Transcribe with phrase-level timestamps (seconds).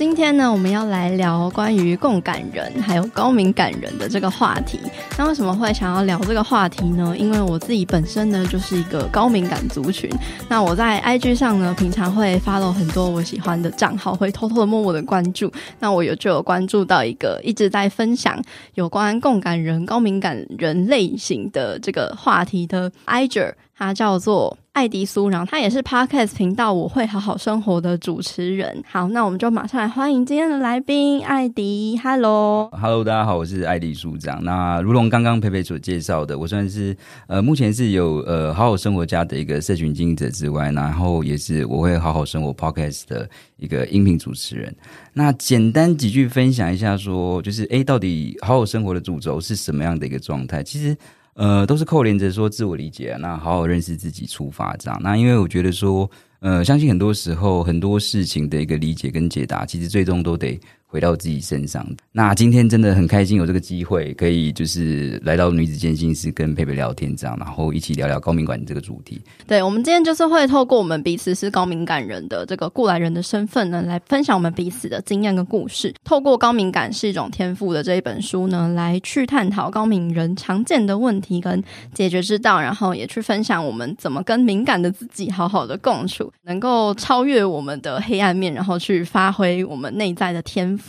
[0.00, 4.80] 今天呢，我们要来聊关于共感人还有高敏感人的这个话题。
[5.18, 7.14] 那为什么会想要聊这个话题呢？
[7.18, 10.08] 因为我自己本身呢就是一个高敏感族群。
[10.48, 15.52] 那我在 IG 上呢，平常会 follow 很多我喜欢的账号，会偷偷的默默的关注。
[15.80, 18.42] 那我有就有关注到一个一直在分享
[18.76, 24.56] 有关共感人、高敏感人类型的这个话题的 Iger， 他叫做。
[24.72, 28.82] 艾迪苏，然后他也是 Podcast 频道《我会好好生活》的主持人。
[28.86, 31.98] 好，那我们就马上来欢迎今天的来宾艾迪。
[32.02, 34.42] Hello，Hello，大家好，我是艾迪苏长。
[34.44, 44.74] 那如同刚刚佩佩所介绍的，我算是呃目前是有呃好好生活家的一个社群经营者之外，然后也是我会好好生活 Podcast 的一个音频主持人。
[45.12, 50.62] 那简单几句分享一下说，说就是哎，到底好好生活的主轴是什么样的一个状态？
[50.62, 50.96] 其实。
[51.40, 55.00] 呃，都是扣连着说自我理解，那好好认识自己出发这样。
[55.02, 56.08] 那因为我觉得说，
[56.40, 60.60] 呃，相信很多时候很多事情的一个理解跟解答，其实最终都得。
[60.90, 61.86] 回到自己身上。
[62.10, 69.20] 那今天真的很开心有这个机会，可以就是来到女子健心室跟佩佩聊天这样，然后一起聊聊高敏感这个主题。
[69.46, 75.94] 对，我们今天就是会透过我们彼此是高敏感人的这个过来人的身份呢，来分享我们彼此的经验跟故事。
[76.02, 81.62] 透过《高敏感是一种天赋》的这一本书呢，来去探讨高敏人常见的问题跟
[81.94, 90.79] 解决之道，然后也去分享我们怎么跟敏感的自己好好的共处，能够超越我们的黑暗面，然后去发挥我们内在的天赋。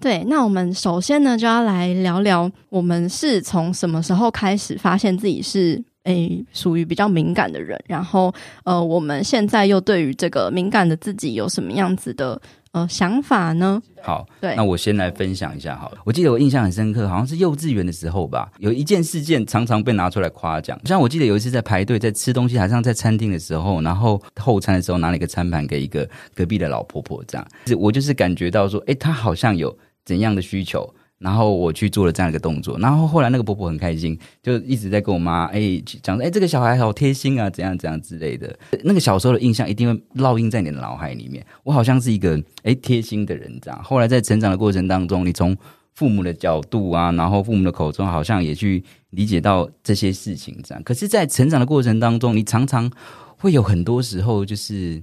[0.00, 8.32] 对，那我们首先呢，就要来聊聊，我们是从什么时候开始发现自己是诶属于比较敏感的人，然后
[8.64, 12.40] 呃，我们现在又对于这个敏感的自己有什么样子的
[12.76, 13.82] 呃想法呢？
[14.02, 15.98] 好，对，那我先来分享一下好了。
[16.04, 20.78] 我记得我印象很深刻，好像是幼稚园的时候吧，有一件事件常常被拿出来夸奖。
[20.84, 27.48] 像我记得有一次在排队在吃东西，好像在餐厅的时候，然后后餐的时候拿了一个餐盘给一个隔壁的老婆婆，这样，
[27.78, 29.74] 我就是感觉到说，哎，她好像有。
[30.04, 30.88] 怎样的需求，
[31.18, 38.54] 然后我去做了这样一个动作，然后后来那个婆婆很开心，就一直在跟我妈哎讲说，哎，这个小孩好贴心啊，怎样怎样之类的。
[38.84, 41.44] 那个小时候的印象一定会烙印在你的脑海里面。
[41.64, 43.82] 我好像是一个哎贴心的人这样。
[43.82, 45.56] 后来在成长的过程当中，你从
[45.94, 50.82] 父母的角度啊，然后父母的口中，好像也去理解到这些事情这样。
[50.84, 52.90] 可是，在成长的过程当中，你常常
[53.38, 55.02] 会有很多时候，就是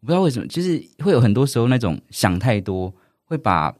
[0.00, 2.90] 不知道为什么，就是会有很多时候那种想太多，
[3.26, 3.74] 会把。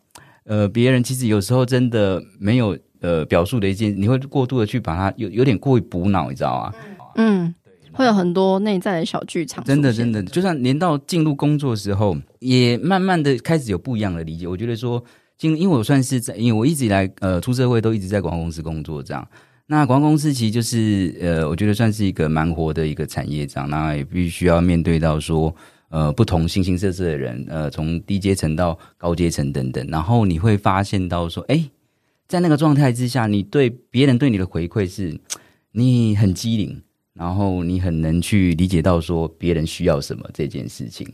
[0.50, 6.74] 呃，别人其实有时候真的没有呃表述的一件，你会过度的去把它有有点过于补脑，你知道吗？
[7.14, 7.54] 嗯，
[7.92, 9.62] 会有很多内在的小剧场。
[9.62, 14.48] 真的，真的，就算连到进入工作的时候，也慢慢的开始有不一样的理解。
[14.48, 15.00] 我觉得说，
[15.38, 19.24] 进，因为我算是在，因为我一直以来呃出社会都一直在广告公司工作，这样。
[19.68, 23.70] 那广告公司其实就是呃，我觉得算是一个蛮活的一个产业，这样。
[23.70, 25.54] 那也必须要面对到说。
[25.90, 31.68] 呃，不同形形色色的人，呃，从低阶层到高阶层等等，然后你会发现到说，哎，
[32.28, 35.18] 在那个状态之下，你对别人对你的回馈是，
[35.72, 36.80] 你很机灵，
[37.12, 41.04] 然后你很能去理解到说别人需要什么这件事情，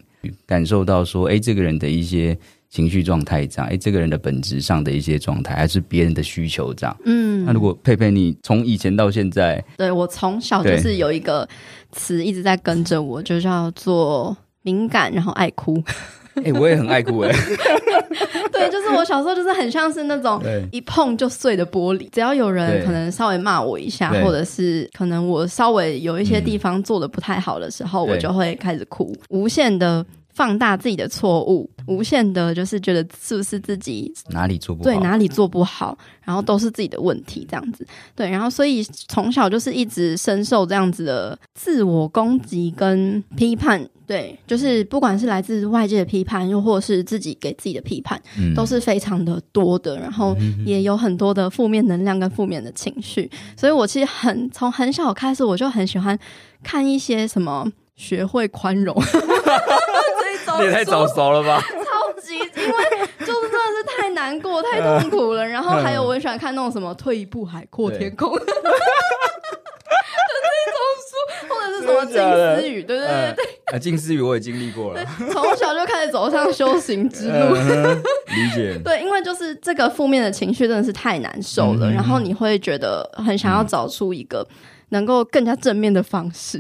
[0.44, 2.36] 感受到说，哎，这个人的一些
[2.69, 6.94] 情绪状态这样，哎，这个人的本质上的一些状态，还是别人的需求这样。
[7.06, 11.48] 嗯，那如果佩佩你从以前到现在，对，我从小就是有一个
[11.92, 14.36] 词一直在跟着我，就叫做。
[14.66, 15.81] 敏感，然后爱哭。
[16.34, 17.33] 哎、欸，我也很爱哭哎。
[18.53, 30.04] 对，就是我小时候就是很像是那种一碰就碎的玻璃，只要有人可能稍微骂我一下，或者是可能我稍微有一些地方做的不太好的时候，我就会开始哭，无限的。
[30.36, 34.84] 放大自己的错误，无限的，就是觉得是不是自己哪里做不好？
[34.84, 37.86] 对，哪里做不好，然后都是自己的问题，这样子。
[38.15, 43.83] 对，然后所以从小就是一直深受这样子的自我攻击跟批判。
[44.06, 49.98] 对，就是不管是来自外界的批判，又或是自己给自己的批判，嗯、都是非常的多的。
[49.98, 50.36] 然后
[50.66, 53.28] 也有很多的负面能量跟负面的情绪。
[53.56, 56.16] 所以我其实很从很小开始，我就很喜欢
[56.62, 57.66] 看一些什么
[57.97, 58.94] 学会宽容。
[60.64, 61.60] 也太早熟了吧？
[61.68, 62.48] 超级，因为
[63.20, 65.47] 就是真的是太难过、 太痛苦了。
[65.47, 68.53] 然后还有我很喜欢看那种什么“退一步海阔天空” 的那
[70.72, 71.10] 种书，
[71.48, 72.14] 或者是什么静
[72.60, 73.44] 思语，对对对对。
[73.74, 77.54] 啊，静思语我也经历过了，从小就开始走上修行之路。
[77.54, 78.78] 理解。
[78.84, 84.47] 对，因为就是这个负面的情绪真的是太难受了，然后你会觉得很想要找出一个
[84.91, 86.59] 能够更加正面的方式。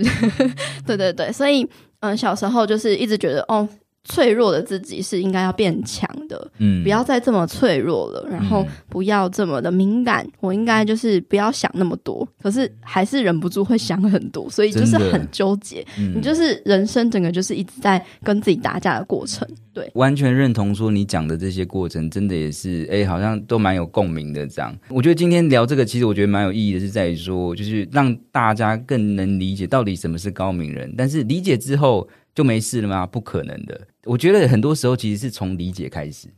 [0.86, 1.68] 对对对，所以。
[2.00, 3.66] 嗯，小时候就是一直觉得，哦，
[4.08, 24.74] 脆弱的自己是应该要变强的，嗯，不要再这么脆弱了，然后不要这么的敏感，嗯、我应该就是不要想那么多，可是还是忍不住会想很多，所以就是很纠结，嗯、你就是人生整个就是一直在跟自己打架的过程，对，完全认同说你讲的这些过程，真的也是，哎，好像都蛮有共鸣的这样。
[24.88, 32.08] 我觉得今天聊这个，其实我觉得蛮有意义的，是在于说，就是让大家更能理解到底什么是高明人，但是理解之后。
[32.36, 33.06] 就没事了吗？
[33.06, 33.80] 不可能的。
[34.06, 36.28] 我觉得很多时候其实是从理解开始，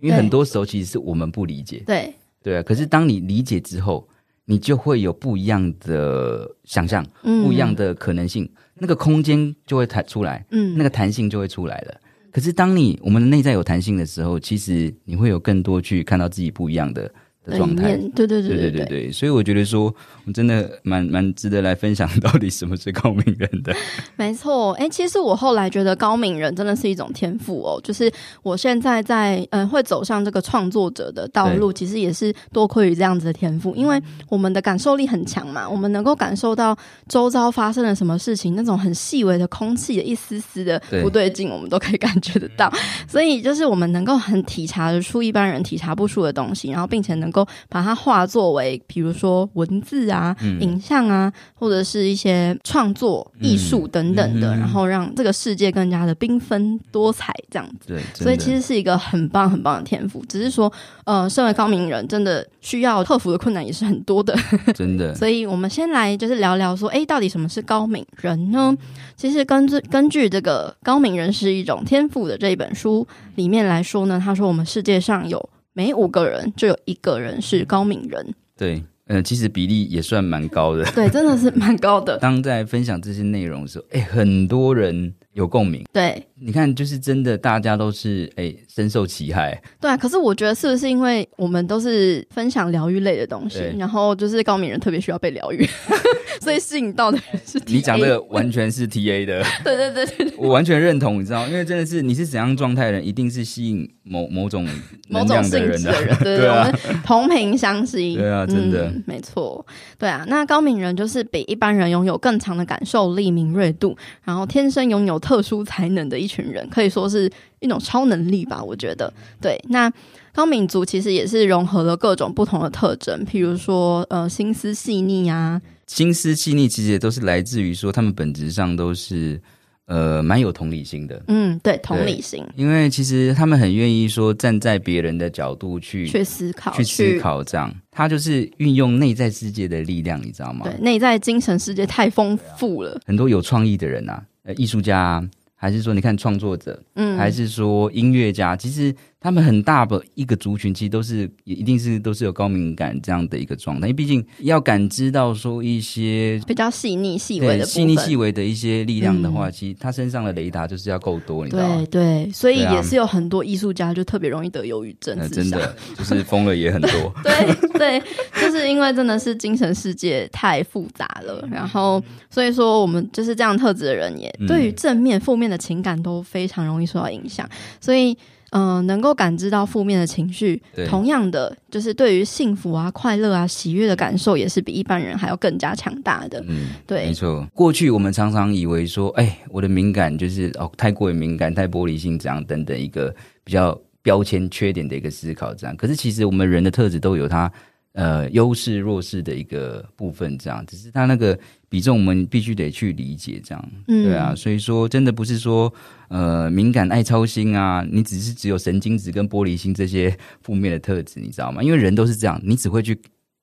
[0.00, 1.82] 因为很多时候其实是我们不理解。
[1.86, 2.62] 对对啊。
[2.62, 4.06] 可是当你理解之后，
[4.44, 12.00] 你就会有不一样的想象，不一样的可能性，嗯、那个空间就会弹出来，嗯，那个弹性就会出来了。
[12.30, 17.10] 可是当你我们的内在有弹性的时候，其实你会有更多去看到自己不一样的。
[17.44, 19.94] 的状态，对对对对对对对，所以我觉得说，
[20.26, 23.74] 我真的蛮蛮值得来分享，到底什么是高敏人的。
[24.16, 28.10] 没错，哎，其实我后来觉得高敏人真的是一种天赋哦，就是
[28.42, 34.00] 我现在在嗯会走上这个创作者的道路，其实也是多亏于这样子的天赋，因为
[34.30, 36.74] 我们的感受力很强嘛，我们能够感受到
[37.08, 42.72] 周遭发生了什么事情，那种很细微的空气的一丝丝的不对劲，我们都可以感觉得到，
[43.06, 47.33] 所以就是我们能够很体察得出一般人体察不出的东西，然后并且能。
[47.34, 57.88] 够把它化作为，比如说文字啊、嗯、影像啊，或者是一些创作艺术等等的，然后让这个世界更加的缤纷多彩，这样子。
[57.88, 60.24] 对，所以其实是一个很棒很棒的天赋。
[60.26, 60.72] 只是说，
[61.04, 64.32] 呃，身为高明人，真的需要克服的困难也是很多的。
[64.72, 65.12] 真的。
[65.16, 68.72] 所以我们先来就是聊聊说，哎，到底什么是高明人呢？
[69.16, 75.48] 其实根据根据这个《高明人是一种天赋》的这一本书里面来说呢，他说我们世界上有。
[75.74, 78.76] 每五个人就有一个人是高敏人，对，
[79.08, 82.16] 嗯、呃，其实比例也算蛮高的， 对，真的是蛮高的。
[82.18, 86.26] 当在分享这些内容的时候，哎，很多人有共鸣，对。
[86.46, 89.58] 你看，就是真的，大家都是哎深受其害。
[89.80, 95.66] 对啊，可是我觉得是不是因为我们都是分享疗愈类的东西，然后就是高敏人特别需要被疗愈，
[96.42, 99.42] 所以吸引到的人是 TA 你讲的完全是 T A 的。
[99.64, 104.68] 对对对对，我完全认同，你知道，因为真的是你是怎样状态的人，一定是吸引某某种
[105.08, 108.16] 某种性质的，人，对， 对，对啊，我们同频相吸。
[108.20, 109.64] 对啊，真的，嗯、没错。
[109.98, 117.30] 对啊，那高敏人就是比一般人拥有更强的感受力、敏锐度，然后天生拥有特殊才能的一群人，可以说是。
[117.60, 119.10] 一种超能力吧，我觉得。
[119.40, 119.90] 对，那
[120.34, 129.40] 高敏族其实也是融合了各种不同的特征，譬如说，呃，心思细腻啊，心思细腻其实也都是来自于说，他们本质上都是
[129.86, 131.22] 呃蛮有同理心的。
[131.28, 140.66] 嗯，对，同理心，因为其实他们很愿意说站在别人的角度去去思考，去思考，这样，他就是运用内在世界的力量，你知道吗？
[140.68, 145.24] 对，内在精神世界太丰富了，很多有创意的人啊，呃，艺术家啊。
[145.64, 153.86] 还是说，你看创作者，嗯，还是说音乐家，其实他们很大的一个族群，其实都是一定是都是有高敏感这样的一个状态。
[153.86, 161.86] 因为毕竟要感知到说一些比较细腻细微的、细腻细微的一些力量的话，嗯、其实他身上的雷达就是要够多，你知道吗？
[161.90, 166.90] 对对，所以也是有很多艺术家就特别容易得忧郁症、啊，真的就是疯了也很多。
[167.24, 168.02] 对对，
[168.38, 177.48] 就是因为真的是精神世界太复杂了，然后所以说我们就是这样特质的人，也对于正面、负面的情感都非常容易受到影响，
[177.80, 178.14] 所以，
[178.54, 186.42] 嗯、呃，能够感知到负面的情绪，同样的，就是对于幸福啊、快乐啊、喜悦的感受，也是比一般人还要更加强大的。
[186.46, 187.44] 嗯，对，没错。
[187.52, 195.76] 过去我们常常以为说，哎，我的敏感就是哦，太过于敏感、太玻璃心这样等等一个比较标签、缺点的一个思考这样。
[195.76, 197.50] 可是其实我们人的特质都有它。
[197.94, 205.72] 呃，优势弱势的一个部分，这样，只是他那个比重，我们必须得去理解，这样，嗯、对啊，所以说，真的不是说，
[206.08, 211.62] 呃，敏感爱操心啊，你只是只有神经质跟玻璃心这些负面的特质，你知道吗？
[211.62, 213.00] 因为人都是这样，你只会去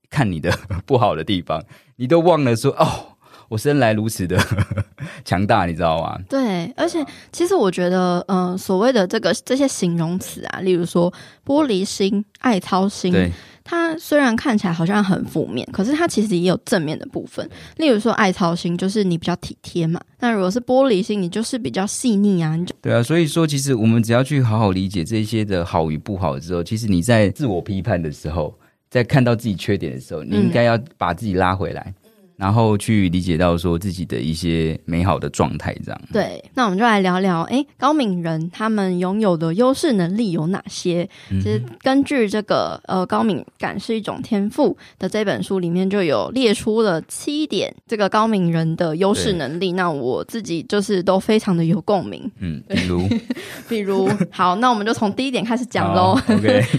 [0.10, 0.52] 看你的
[0.86, 1.64] 不好的地方，
[1.96, 3.16] 你都忘了说，哦，
[3.48, 4.38] 我生来如此的
[5.24, 6.20] 强大，你知道吗？
[6.28, 11.10] 对，而且其实我觉得，嗯、呃，所谓的这个这些形容词啊，例如说
[11.46, 13.32] 玻璃心、爱操心，对。
[13.72, 17.50] 它虽然看起来好像很负面，可是它其实也有正面的部分。
[17.78, 19.98] 例如说，爱操心就是你比较体贴嘛。
[20.20, 22.58] 那如果是玻璃心，你就是比较细腻啊。
[22.58, 28.54] 你就对啊，所以说其实我们只要去好好理解这些的好与不好之后，其实你在自我批判的时候，
[28.90, 31.82] 在看到自己缺点的时候，你应该要把自己拉回来。
[31.88, 32.01] 嗯
[32.42, 36.02] 然后去理解到说自己的一些美好的状态，这样。
[36.12, 41.08] 对，那我们就来聊聊，哎，高敏人他们拥有的优势能力有哪些？
[41.30, 49.74] 嗯、其实根据这个呃，高敏感是一种天赋的这本书里面就有列出了七点这个高敏人的优势能力。
[49.74, 52.28] 那我自己就是都非常的有共鸣。
[52.40, 53.08] 嗯，比如，
[53.70, 56.20] 比如，好，那我们就从第一点开始讲喽。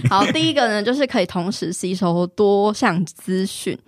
[0.09, 3.79] 好，第一个呢，就是可以同时吸收多项资讯。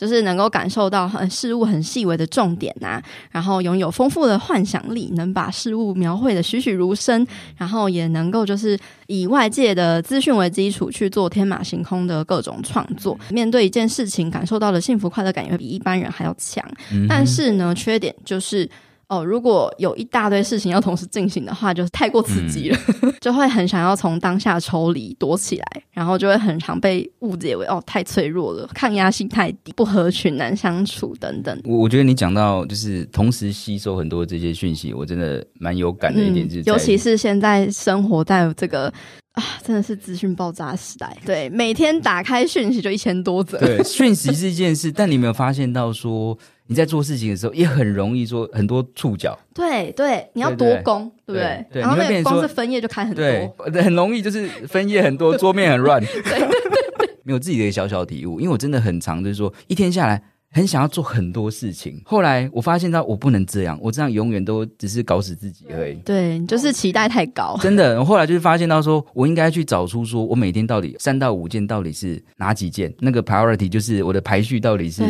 [0.00, 7.26] 就是能够感受到很事物很细微的重点呐、啊，然后拥有丰富的幻想力，能把事物描绘的栩栩如生，
[7.58, 8.78] 然后也能够就是
[9.08, 13.20] 以外界的资讯为基础去做天马行空的各种创作。
[13.28, 16.64] 面对一件事情，感受到的幸福快乐感也会比一般人还要强。
[17.06, 18.66] 但是呢，缺点就是。
[19.10, 31.60] 哦，如果有一大堆事情要同时进行的话，就是太过刺激了，嗯、 就会很想要从当下抽离躲起来，然后就会很常被误解为哦太脆弱了，抗压性太低，不合群，难相处等等。
[31.64, 38.86] 我我觉得你讲到就是同时吸收很多这些讯息，我真的蛮有感的一点就是、嗯，尤其是现在生活在这个
[39.32, 43.58] 啊，真的是资讯爆炸时代， 对，每天打开讯息就一千多则。
[43.58, 46.38] 对，讯息是一件事，但你有没有发现到说？
[46.70, 49.36] 你在做事情的时候，也很容易说很多触角。
[49.52, 51.66] 对对，你要多攻，对不对？
[51.72, 53.24] 对，然后那个光是分页就开很多，
[53.72, 56.00] 对，很容易就是分页很多， 桌面很乱。
[56.00, 60.22] 对对对对，没有自己的一个小小体悟，因为我真的很常，就是说一天下来。
[60.52, 65.94] 很想要做很多事情，后来我发现到我不能这样，我这样永远都只是搞死自己而已。
[66.04, 67.56] 对，就是期待太高。
[67.62, 75.02] 真的，我后来就是发现到说，我应该去找出说我每天到底三到五件到底是哪几件，那个 priority 就是我的排序到底是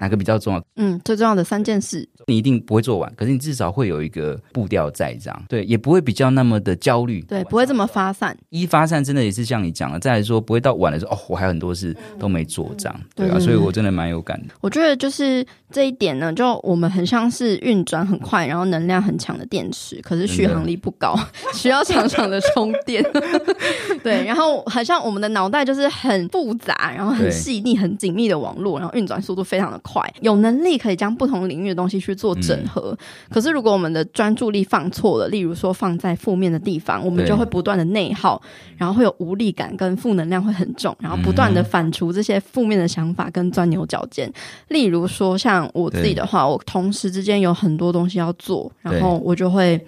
[0.00, 0.64] 哪个比较重要。
[0.76, 8.34] 嗯，最重要的三件事，你一定不会做完，可是你至少会有一个步调在这样，对，也不会比较那么的焦虑，对，不会这么发散。
[8.48, 14.54] 一发散真的也是像你讲的，再来说不会到晚的时候哦，我还有很多事都没做这样，对啊，所以我真的蛮有感的。
[14.62, 15.44] 我觉得就是。
[15.72, 21.18] 这一点呢，就我们很像是运转很快，然后能量很强的电池，可是续航力不高，
[21.54, 23.04] 需要常常的充电。
[24.00, 32.96] 对，然后好像我们的脑袋就是很复杂，然后很细腻、很紧密的网络，然后运转速度非常的快，有能力可以将不同领域的东西去做整合。
[33.00, 38.40] 嗯、可是如果我们的专注力放错了，例如说放在负面的地方，我们就会不断的内耗，
[38.76, 44.32] 然后会有无力感跟负能量会很重，然后不断的反刍这些负面的想法跟钻牛角尖。
[44.76, 45.56] 例如说像。
[45.72, 49.78] 我自己的话，我同时之间有很多东西要做，然后我就会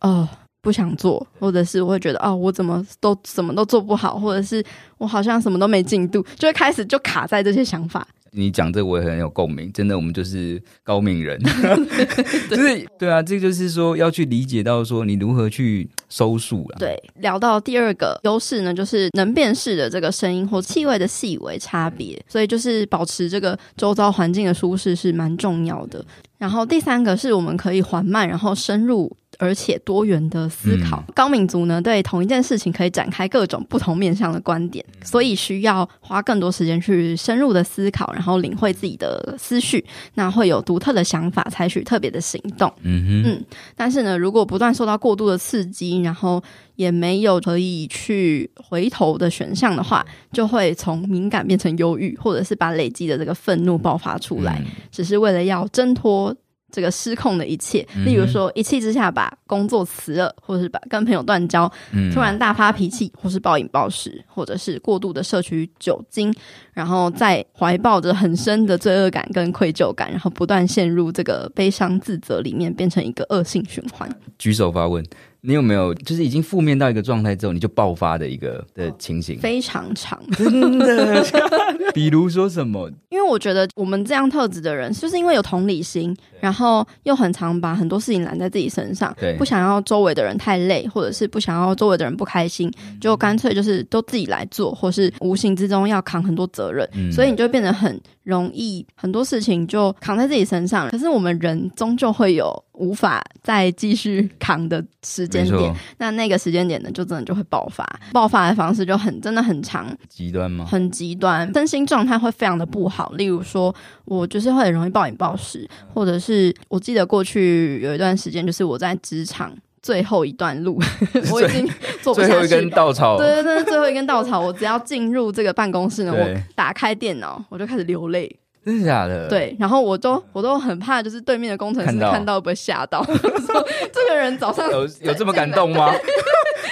[0.00, 0.28] 呃
[0.60, 4.62] 不想做，或者是我会觉得啊、哦，我怎么都什么都做不好，或者是
[4.98, 8.06] 我好像什么都没进度，就会开始就卡在这些想法。
[8.32, 11.38] 你讲这我也很有共鸣，真的，我们就是高敏人，
[12.48, 16.76] 就是对啊，这就是说要去理解到说你如何去收束了。
[16.78, 26.04] 对，聊到第二个优势呢，就是能辨识的这个声音或气味的细微差别，所以就是保持这个周遭环境的舒适是蛮重要的。
[26.38, 29.14] 然后第三个是我们可以缓慢然后深入。
[29.40, 39.82] 而且多元的思考，嗯、高敏族呢，对同一件事情可以展开各种不同面向的观点，所以需要花更多时间去深入的思考，然后领会自己的思绪，
[40.12, 42.70] 那会有独特的想法，采取特别的行动。
[42.82, 43.30] 嗯哼。
[43.30, 43.44] 嗯，
[43.74, 46.42] 但是呢，如果不断受到过度的刺激，然后
[46.76, 56.36] 也没有可以去回头的选项的话，就会从敏感变成忧郁，或者是把累积的这个愤怒爆发出来，嗯、只是为了要挣脱。
[56.70, 61.70] 这个失控的一切，例如说一气之下把工作辞了，或者是把跟朋友断交，
[62.12, 66.34] 突然大发脾气，或是暴饮暴食，或者是过度的摄取酒精，
[66.72, 74.10] 然后再怀抱着很深的罪恶感跟愧疚感，然后不断陷入这个悲伤自责里面，变成一个恶性循环。
[74.38, 75.04] 举手发问。
[75.42, 79.38] 你有没有就是已经负面到一个状态之后，你就爆发的一个的情形？
[79.38, 81.24] 非常长， 真的。
[81.92, 82.90] 比如说什么？
[83.08, 92.70] 因为我觉得我们这样特质的人，就是因为有同理心，然后又很常把很多事情揽在自己身上，对，不想要周围的人太累，或者是不想要周围的人不开心，
[93.00, 100.88] 就干脆就是都自己来做，或是无形之中要扛很多责任，嗯、所以你就变得很容易，很多事情就扛在自己身上。
[100.90, 102.64] 可是我们人终究会有。
[102.80, 107.86] 无法再继续扛的时间点，那那个时间点呢，就真的就会爆发。
[108.10, 110.64] 爆发的方式就很真的很长，极端吗？
[110.64, 113.12] 很极端，身心状态会非常的不好。
[113.18, 113.74] 例如说，
[114.06, 120.80] 我就是会很容易暴饮暴食，或者是我记得过去有一段时间，就是我在职场最后一段路，
[121.32, 121.68] 我已经
[122.02, 128.34] 做不下去，最后一根稻草，对对对，最后一根稻草，我只要进入这个办公室呢，我打开电脑，我就开始流泪。
[128.62, 129.26] 真的假的？
[129.26, 135.90] 对，然后我都我都很怕，就是对面的工程师看到会不会吓到， 说这个人早上有有这么感动吗？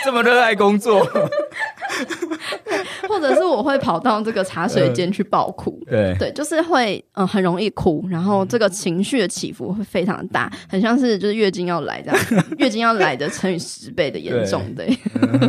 [0.04, 1.04] 这么热爱工作，
[3.08, 14.84] 或者是我会跑到这个茶水间去爆哭，对对，就是会嗯很容易哭，然后这个情绪的起伏会非常大，很像是就是月经要来这样，月经要来的乘以十倍的严重的。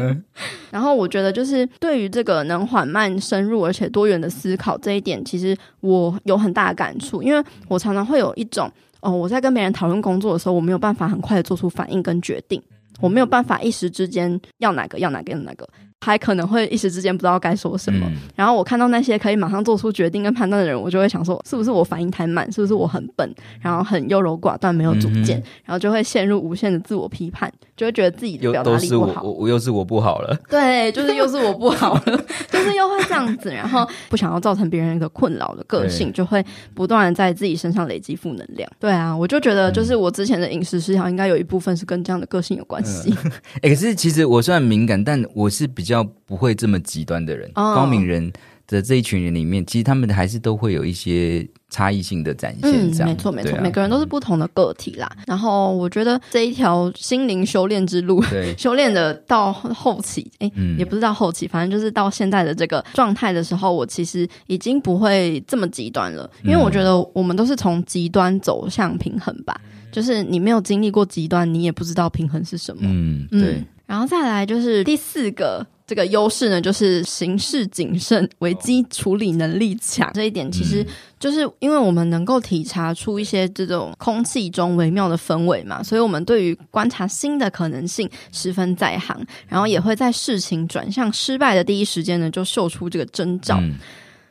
[0.72, 12.62] 然后我觉得就是对于这个能缓慢、深入而且多元的思考这一点，其实我有很大的感触，因为我常常会有一种哦，我在跟别人讨论工作的时候，我没有办法很快的做出反应跟决定。
[13.01, 15.68] 我没有办法一时之间要哪个要哪个要哪个，
[16.01, 18.06] 还可能会一时之间不知道该说什么。
[18.10, 22.50] 嗯、然后我看到那些可以马上做出决定跟判断的人，我就会想说，是不是我反应太慢？
[22.51, 23.29] 是不是我很笨？
[23.62, 29.22] 然后很优柔寡断，没有主见，嗯、然后就会陷入无限的自我批判，就会觉得自己的表达力不好。
[29.24, 30.38] 我我又是我不好了。
[30.50, 38.70] 对，就是又是我不好了， 就是又会这样子，然后不想要造成别人一个困扰的个性，就会不断的在自己身上累积负能量。
[38.79, 43.13] 对啊，我就觉得，就是我之前的饮食失调，应该有一部分是跟这样的个性有关系。
[43.56, 45.88] 哎、 欸，可是其实我虽然敏感，但我是比较
[46.25, 47.50] 不会这么极端的人。
[47.55, 48.31] 哦、高敏人
[48.67, 52.91] 的这一群人里面，其实他们还是都会有一些差异性的展现。
[52.91, 55.12] 这样，嗯、没错没错，啊、每个人都是不同的个体啦。
[55.25, 66.29] 然后我觉得这一条心灵修炼之路，对 修炼的到后期，哎、欸，嗯、也不是到后期，反正就是到现在的这个状态的时候，我其实已经不会这么极端了。
[66.43, 69.60] 因为我觉得我们都是从极端走向平衡吧。
[69.91, 72.84] 就是你没有经历过极端，你也不知道平衡是什么。
[72.86, 73.53] 嗯，对。
[73.53, 80.08] 嗯，然后再来就是第四个这个优势呢，就是行事谨慎、危机处理能力强。
[80.13, 80.86] 这一点其实
[81.19, 93.58] 就是因为我们能够体察出一些这种空气中微妙的氛围嘛，所以我们对于观察新的可能性十分在行，然后也会在事情转向失败的第一时间呢，就嗅出这个征兆。
[93.60, 93.74] 嗯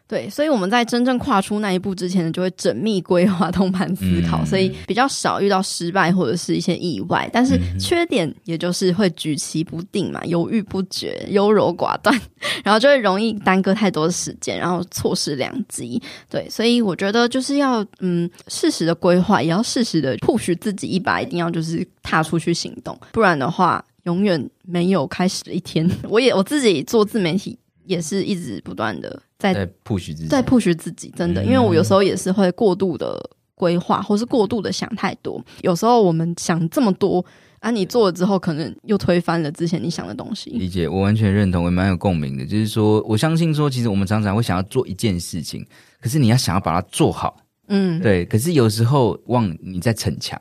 [0.09, 7.29] 对，所以我们在真正跨出那一步之前呢，就会缜密规划、通盘思考，嗯、所以比较少遇到失败或者是一些意外。
[7.31, 12.19] 但是缺点也就是会举棋不定嘛，犹豫不决、优柔寡断，
[12.65, 16.00] 然后就会容易耽搁太多的时间，然后错失良机。
[16.30, 25.87] 对，所以我觉得就是要嗯适时的规划，也要适时的 push 自己一把，一定要就是踏出去行动，不然的话永远没有开始的一天。
[26.09, 27.59] 我也我自己做自媒体。
[27.89, 33.19] 也是一直不断的在 push 自己，在 push 自己，真的，因为我有时候也是会过度的
[33.55, 35.43] 规划，或是过度的想太多。
[35.63, 37.25] 有时候我们想这么多
[37.61, 40.51] 啊，你做了之后，可能又推翻了之前你想的东西。
[40.51, 42.45] 理解，我完全认同，也蛮有共鸣的。
[42.45, 45.67] 就是说，我相信说，其实我们常常会想要做一件事情，
[46.01, 48.25] 可是你要想要把它做好，嗯，对。
[48.27, 50.39] 可是有时候忘你在逞强。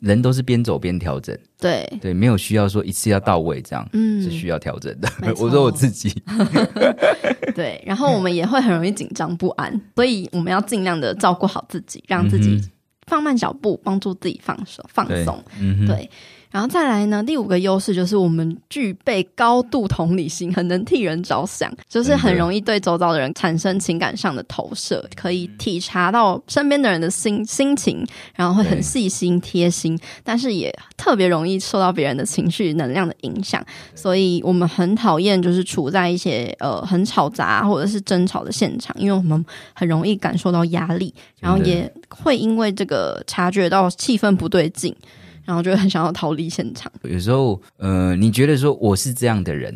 [0.00, 1.86] 人都是边走边调整，对。
[2.00, 5.08] 对，没有需要说一次要到位，这样，嗯，是需要调整的。
[5.38, 6.10] 我说我自己，
[7.54, 12.60] 对，然后我们也会很容易紧张不安，所以我们要尽量的照顾好自己，让自己
[13.06, 16.08] 放慢脚步，帮助自己放手放松，嗯，对。
[16.56, 28.02] 然后再来呢，第五个优势就是我们具备高度同理心，很能替人着想，就是很容易对周遭的人产生情感上的投射，可以体察到身边的人的心心情，
[28.34, 33.62] 然后会很细心贴心，但是也特别容易受到别人的情绪能量的影响，
[33.94, 44.96] 所以我们很讨厌就是处在一些呃很吵杂或者是争吵的现场，因为我们很容易感受到压力，然后也会因为这个察觉到气氛不对劲。
[45.46, 46.92] 然后就很想要逃离现场。
[47.04, 49.74] 有时候，呃，你觉得说我是这样的人，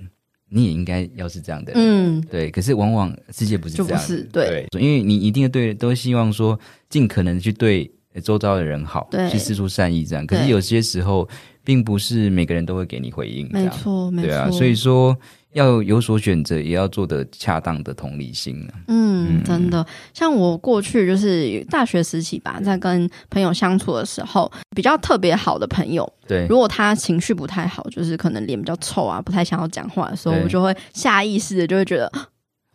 [0.50, 2.50] 你也应该要是这样的人，嗯，对。
[2.50, 7.90] 可是往往世界不是这样的，是对，对，因为你一定对都希望说尽可能去对
[8.22, 10.26] 周遭的人好，对，去施出善意这样。
[10.26, 11.26] 可是有些时候，
[11.64, 14.50] 并不是每个人都会给你回应，没错，没错，对啊。
[14.50, 15.16] 所以说。
[15.52, 18.66] 要有所选择，也要做的恰当的同理心。
[18.86, 19.84] 嗯，嗯，真的，
[20.14, 32.10] 像我过去就是大学时期吧，在跟朋友相处的时候，比较特别好的朋友，对，如果他情绪不太好，就是可能脸比较臭啊，不太想要讲话的时候，对我就会下意识的就会觉得。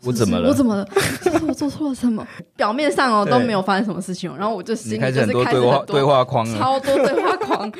[0.05, 0.49] 我怎么了？
[0.49, 0.87] 我怎么了？
[1.21, 2.25] 是 我做错了什么？
[2.55, 7.71] 表面上哦都没有发生什么事情哦，然后我就心里就是开始很多对话对话框，超多对话框，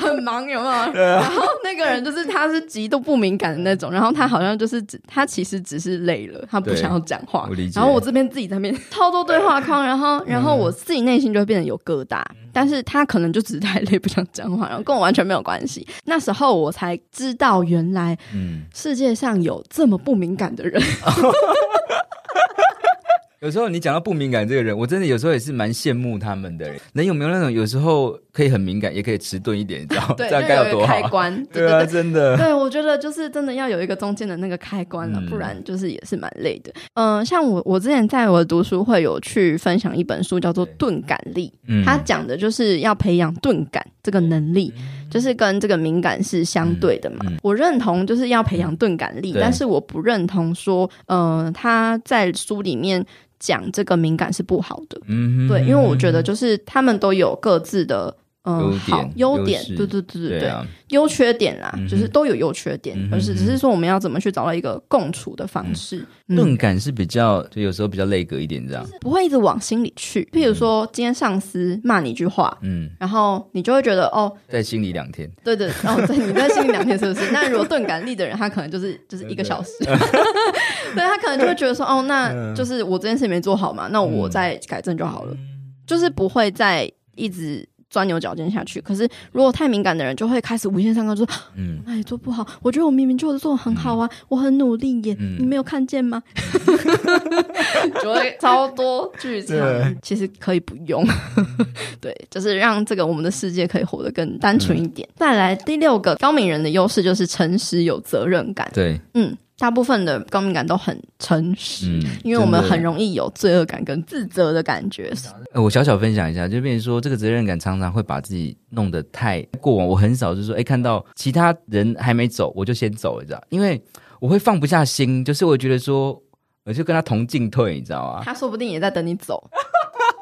[0.00, 0.92] 很忙有没有？
[1.02, 7.48] 然后那个人就是他是极度不敏感的那种，然后他好像就是只他其实只是累了，他不想要讲话。
[7.74, 15.86] 然后我这边自己在那边超多对话框，然后然后我自己内心就会变得有疙瘩，但是他可能就只是太累不想讲话，然后跟我完全没有关系。
[16.04, 20.80] 那时候我才知道原来，嗯，世界上有这么不敏感的人。
[23.42, 26.80] 有时候你讲到不敏感这个人，我真的有时候也是蛮羡慕他们的人。
[26.92, 30.14] 人有没有那种有时候可以很敏感，也可以迟钝一点，你知道？
[30.16, 30.86] 对，这样该有多好？
[30.86, 32.36] 开关， 对啊，真的。
[32.36, 36.72] 对，我觉得就是真的要有一个中间的那个开关了，嗯、不然就是也是蛮累的。
[36.94, 47.18] 嗯、呃，像我，我之前在我的读书会有去分享一本书，叫做《钝感力》，嗯，他讲的就是要培养钝感这个能力，嗯、就是跟这个敏感是相对的嘛。
[47.28, 53.04] 嗯嗯、我认同就是要培养钝感力，嗯、但是我不认同说，嗯、呃，他在书里面。
[53.42, 60.52] 讲这个敏感是不好的，嗯，对，因为我觉得就是他们都有各自的嗯好优点，对对对对对，
[60.88, 66.04] 优缺点啦，就是都有优缺点，而是只是说我们要怎么去找到一个共处的方式。
[66.34, 70.28] 钝感是比较就有时候比较内格一点，这样不会一直往心里去。
[70.32, 77.30] 譬如说今天上司骂你一句话，嗯，然后你就会觉得哦，在心里两天，对对，哦，在你在心里两天是不是？
[77.32, 79.70] 那如果钝感力的人，他可能就是就是一个小时。
[79.84, 85.38] 对，他可能就会觉得说，哦，那就是我这件事没做好嘛，那我再改正就好了，嗯、
[85.86, 88.80] 就是不会再一直钻牛角尖下去。
[88.80, 96.22] 可是如果太敏感的人，就会开始无限上纲，说，嗯，那也，做不好，我觉得我明明就是做的很好啊，嗯、我很努力耶，嗯、你没有看见吗？
[98.02, 99.58] 就会超多剧场，
[100.00, 101.04] 其实可以不用，
[102.00, 105.06] 对，就是让这个我们的世界可以活得更单纯一点。
[105.10, 109.36] 嗯、再来第六个高敏人的优势就是诚实有责任感，对，嗯。
[109.62, 115.12] 大部分的高敏感都很诚实，嗯、因为我们很容易有罪恶感跟自责的感觉。
[115.54, 119.86] 我小小分享一下，就变成说，这个责任感常常会把自己弄得太过往。
[119.86, 123.40] 我很少就是说，哎，看到其他人还没走，我就先走了，你知道？
[123.50, 123.80] 因为
[124.18, 126.20] 我会放不下心，就是我觉得说，
[126.64, 128.22] 我就跟他同进退，你知道吗？
[128.24, 129.48] 他说不定也在等你走。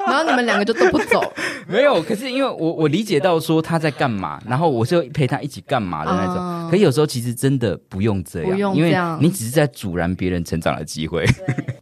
[0.07, 1.21] 然后你们两个就都不走，
[1.69, 2.03] 没有。
[2.03, 6.37] 可是因为我我理解到说他在干嘛，然后我就陪他一起干嘛的那种。
[6.39, 11.25] 嗯、可有时候其实真的不用这样，不用这样，因为你只是在阻拦别人成长的机会。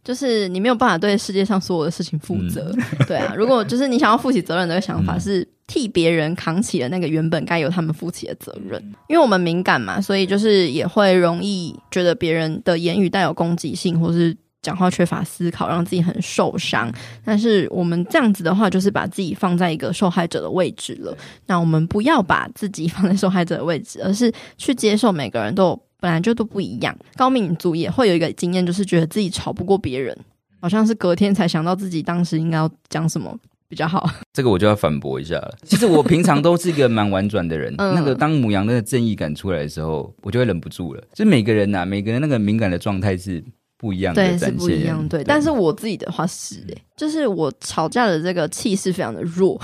[0.03, 2.73] 就是你没有办法对世界上所有的事情负责。
[2.75, 8.81] 嗯、对啊，如果就是你想要负起责任的想法是替别人扛起了那个原本该由他们负起的责任。
[9.07, 14.35] 因为我们敏感嘛，所以就是也会容易觉得别人的言语带有攻击性，或是。
[14.61, 16.91] 讲话缺乏思考，让自己很受伤。
[17.23, 21.17] 但是我们这样子的话，就是把自己放在一个受害者的位置了。
[21.47, 26.93] 那我们不要把自己放在受害者的位置，而是去接受每个人都本来就都不一样。
[27.15, 30.17] 高敏族也会有一个经验，就是觉得自己吵不过别人，
[30.59, 33.33] 好像是隔天才想到自己当时应该要讲什么
[33.69, 34.09] 比较好。
[34.33, 35.57] 这个我就要反驳一下了。
[35.63, 41.01] 其实我平常都是一个蛮婉转的人，嗯、那个当母羊那个正义感出来的时候，我就会忍不住了。
[41.13, 43.41] 就每个人呐、啊，每个人那个敏感的状态是。
[43.79, 45.21] 不一样的，对，是不一样，对。
[45.21, 49.59] 对，但是我自己的话是，哎，就是我吵架的这个气势非常的弱，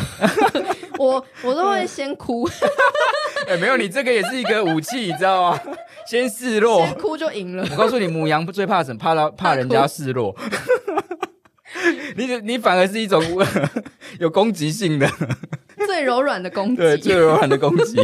[0.97, 2.49] 我我都会先哭。
[3.47, 5.59] 哎，没有，你这个也是一个武器，你知道吗？
[6.07, 7.67] 先示弱，先哭就赢了。
[7.71, 8.97] 我告诉你，母羊不最怕什么？
[8.97, 10.33] 怕到怕人家示弱。
[12.15, 13.21] 你你反而是一种
[14.17, 15.07] 有攻击性的，
[15.85, 17.95] 最柔软的攻击，对，最柔软的攻击。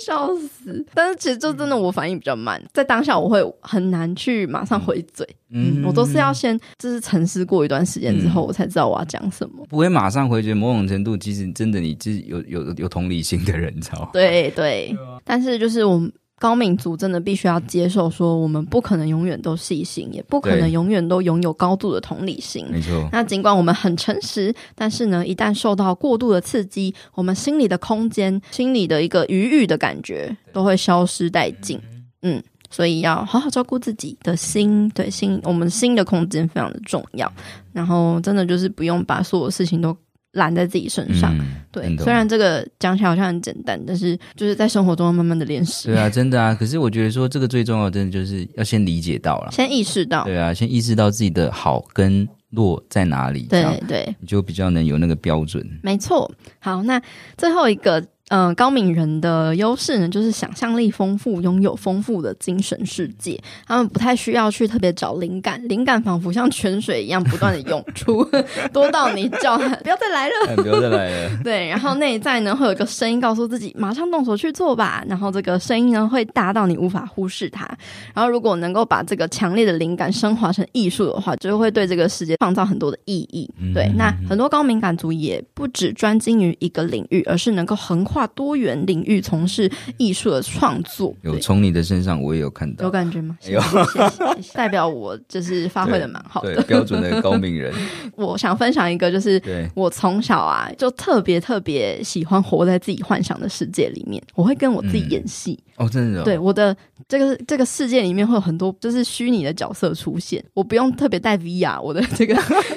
[0.00, 0.84] 笑死！
[0.94, 9.64] 但是其实就真的我反应比较慢，在当下我会很难去马上回嘴，嗯，我都是要先就是沉思过一段时间之后，我才知道我要讲什么。
[9.68, 14.10] 不会马上回嘴，某种程度其实真的你是有有有同理心的人，你知道吗？
[14.12, 16.10] 对对，但是就是我们。
[16.40, 22.66] 高敏族真的必须要接受，说我们不可能永远都细心，也不可能永远都拥有高度的同理心。
[22.70, 23.06] 没错。
[23.12, 31.78] 那尽管我们很诚实，但是呢，一旦受到过度的刺激，我们心里的空间、心里的一个余裕的感觉都会消失殆尽。
[32.22, 37.30] 嗯，所以要好好照顾自己的心，对心，我们心的空间非常的重要。
[37.74, 39.94] 然后，真的就是不用把所有事情都。
[40.32, 41.96] 揽在自己身上，嗯、对。
[41.96, 45.88] 虽然这个讲起来好像很简单，但是就是在生活中慢慢的练习。
[45.88, 46.54] 对啊，真的啊。
[46.54, 50.24] 可是我觉得说这个最重要的，真的就是要先理解到了，先意识到。
[50.24, 53.42] 对啊，先意识到自己的好跟落在哪里。
[53.50, 55.66] 对对，你就比较能有那个标准。
[55.82, 56.30] 没错。
[56.58, 57.00] 好，那
[57.36, 63.40] 最后一个嗯、呃，高敏人的优势呢，就是想象力丰富，拥有丰富的精神世界。
[63.66, 68.24] 他们不太需要去特别找灵感，灵感仿佛像泉水一样不断的涌出，
[68.72, 71.30] 多到你叫他不要再来了，不要再来了。
[71.42, 75.04] 对，然后内在呢会有一个声音告诉自己，马上动手去做吧。
[75.08, 77.68] 然后这个声音呢会大到你无法忽视它。
[78.14, 83.50] 然后如果能够把这个强烈的灵感升华成艺术的话，就会对这个世界创造很多的意义。
[83.58, 91.14] 嗯、对，那很多高敏感族也不只专精于一个领域，而是能够横跨多元领域从事艺术的创作。
[91.22, 93.36] 有从你的身上我也有看到，有感觉吗？
[93.48, 93.60] 有，
[94.54, 97.72] 代表我就是发挥的蛮好的，标准的高明人。
[98.16, 99.40] 我想分享一个，就是
[99.74, 105.58] 我从小啊就特别特别喜欢活在自己幻想的世界里面，我会跟我自己演戏。
[105.62, 106.76] 嗯哦，真的、哦，对我的
[107.08, 112.36] 这个这个世界里面会有很多就是虚拟的角色出现，我不用特别带 VR，我的 这个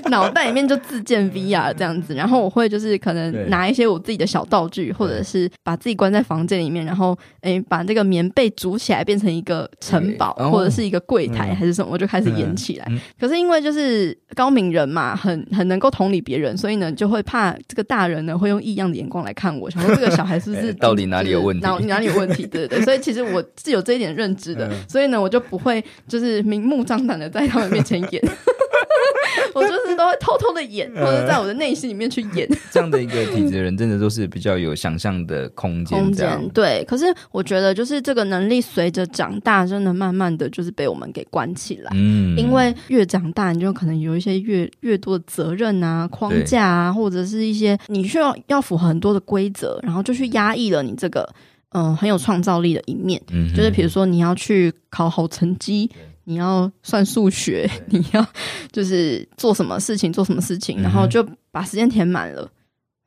[0.09, 12.87] 脑袋里面就自建 VR 这样子，然后我会就是可能拿一些我自己的小道具，或者是把自己关在房间里面，然后哎把这个棉被煮起来变成一个城堡，或者是一个柜台还是什么，我就开始演起来。
[13.19, 21.65] 可是因为就是高明人嘛，很很能够同理别人，所以呢就会怕这个大人呢会用异样的眼光来看我，想说这个小孩是不 是到底哪里有问题？
[21.65, 22.47] 哪哪里有问题？
[22.47, 22.92] 对对对，所以。
[22.99, 28.23] 其实我是有这一点认知的，所以呢，我就不会就是明目张胆的在他们面前演，
[29.53, 32.47] 我就是都会偷偷的演，或者在我的内心里面去演。
[32.71, 35.99] 这样的一个体质的人，真的都是比较有想象的空间。
[35.99, 41.91] 空间对，可是我觉得就是这个能力随着长大，真的慢慢的就是被我们给关起来。
[41.93, 51.27] 嗯，因为越长大，你就可能有一些越越多的责任啊、框架啊，或者是一些你需要要符合很多的规则，然后就去压抑了你这个。
[51.73, 55.89] 嗯、呃，很有创造力的一面，嗯、就是比如说你要去考好成绩，
[56.23, 58.25] 你要算数学，你要
[58.71, 62.43] 就是做什么事情做什么事情，然后就把时间填满了。
[62.43, 62.49] 嗯、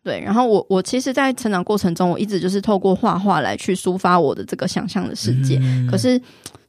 [0.04, 5.58] 对，然后我我其实，在成长过程中，我一直就是透过画画来去抒发我的这个想象的世界。
[5.62, 6.20] 嗯、可是，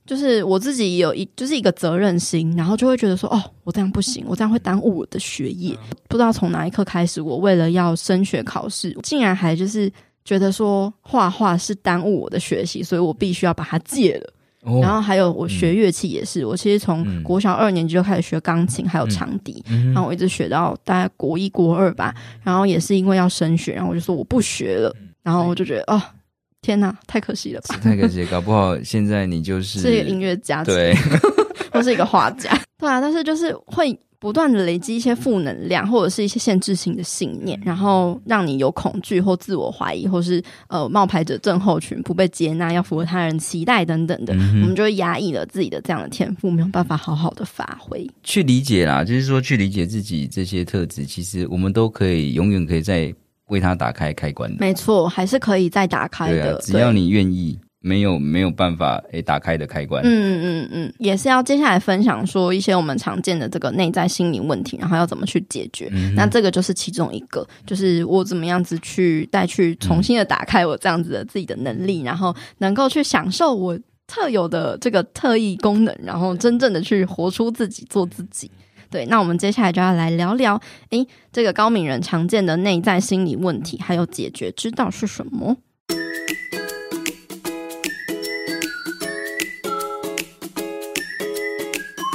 [0.05, 5.75] 就是我自己有一就是一个责任心，然后就会觉得说，哦，我这样不行，我这样会耽误我的学业。
[5.75, 9.91] 嗯、不知道从哪一刻开始，我为了要升学考试，竟然还就是。
[10.27, 14.33] 觉得说画画是耽误我的学习，所以我必须要把它戒了。
[14.63, 22.13] 哦、然后还有我学乐器也是，嗯、我其实从国小二年级就开始学钢琴，嗯、还有长笛，嗯、然后我一直学到大概国一国二吧。
[22.43, 24.93] 然后也是因为要升学，然后我就说我不学了。
[25.23, 26.01] 然后我就觉得哦，
[26.61, 27.77] 天哪，太可惜了吧！
[27.81, 30.93] 太可惜，搞不好现在你就是 是一个音乐家，对，
[31.71, 32.99] 或是一个画家，对啊。
[32.99, 33.97] 但是就是会。
[34.19, 48.09] 不断的累积一些负能量，或者是一些限制性的信念，然后让你有恐惧或自我怀疑，或是呃冒牌者症候群，不被接纳，要符合他人期待等等的，嗯、我们就会压抑了自己的这样的天赋，没有办法好好的发挥。
[48.23, 53.13] 去理解啦，就是说去理解自己这些特质，其实我们都可以永远可以在
[53.49, 54.57] 为它打开开关的。
[54.59, 57.57] 没错，还是可以再打开的，啊、只要你愿意。
[57.79, 60.03] 没有没有办法诶打开的开关。
[60.03, 65.87] 嗯嗯嗯，也是要接下来分享说一些我们常见的这个内在心理问题，然后要怎么去解决。
[65.91, 78.49] 嗯、那这个就是其中一个，就是我怎么样子去再去重新的打开我这样子的自己的能力，嗯、然后能够去享受我特有的这个特异功能，然后真正的去活出自己，做自己。
[78.89, 80.59] 对，那我们接下来就要来聊聊，
[80.91, 85.57] 诶，这个高敏人常见的内在心理问题，还有解决之道是什么？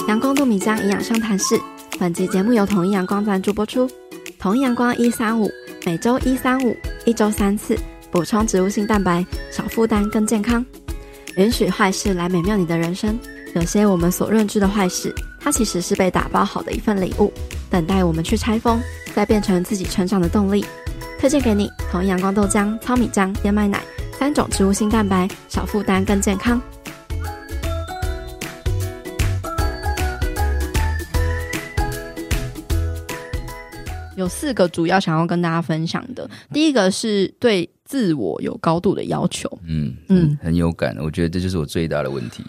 [0.09, 1.59] 阳光豆米浆营养商谈室，
[1.99, 3.88] 本集节目由统一阳光赞助播出。
[4.38, 5.49] 统一阳光一三五，
[5.87, 7.79] 每周一三五，一周三次，
[8.11, 10.65] 补充植物性蛋白，少负担更健康。
[11.37, 13.17] 允许坏事来美妙你的人生。
[13.55, 17.33] 有些我们所认知的坏事，它其实是被打包好的一份礼物，
[17.71, 18.81] 等待我们去拆封，
[19.15, 20.65] 再变成自己成长的动力。
[21.21, 23.81] 推荐给你：统一阳光豆浆、糙米浆、燕麦奶
[24.19, 26.61] 三种植物性蛋白，少负担更健康。
[34.23, 42.45] 有四个主要想要跟大家分享的，第一个是对自我有高度的要求，嗯嗯，很有感，我觉得这就是我最大的问题，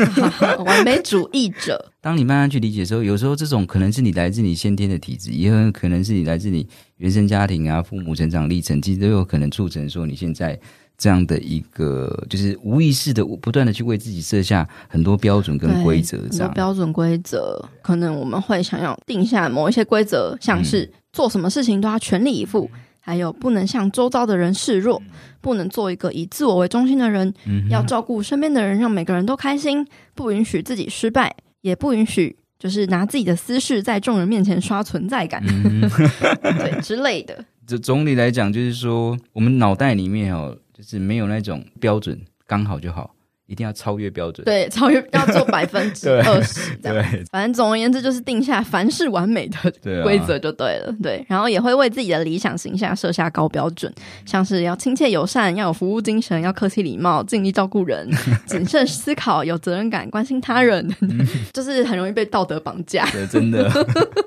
[0.64, 1.92] 完美主义者。
[2.00, 10.58] 当你慢慢去理解的时候，有时候这种可能是你来自你先天的体质，也很可能是你来自你原生家庭啊、父母成长历程，其实都有可能促成说你现在。
[11.00, 25.02] 这样的一个，就是无意识的不断的去为自己设下很多标准跟规则，这样标准规则，可能我们会想要定下某一些规则，像是做什么事情都要全力以赴，嗯、还有不能向周遭的人示弱，
[25.40, 35.42] 不能做一个以自我为中心的人，嗯、要照顾身边的人，让每个人都开心，不允许自己失败，也不允许就是拿自己的私事在众人面前刷存在感，
[36.42, 37.44] 对之类的。
[37.66, 43.14] 这总体来讲，就是说我们脑袋里面哦，就是没有那种标准，刚好就好。
[43.48, 47.10] 一定要超越标准，对，超越要做百分之 二十这样。
[47.10, 50.94] 对，反正总而言之，就是定下凡事完美的规则就对了。
[51.02, 53.90] 对，然后也会为自己的理想形象设下高标准，
[54.26, 58.06] 像是要亲切友善，要有服务精神，要客气礼貌，尽力照顾人，
[58.46, 60.86] 谨慎思考，有责任感，关心他人，
[61.54, 63.08] 就是很容易被道德绑架。
[63.10, 63.66] 对，真的。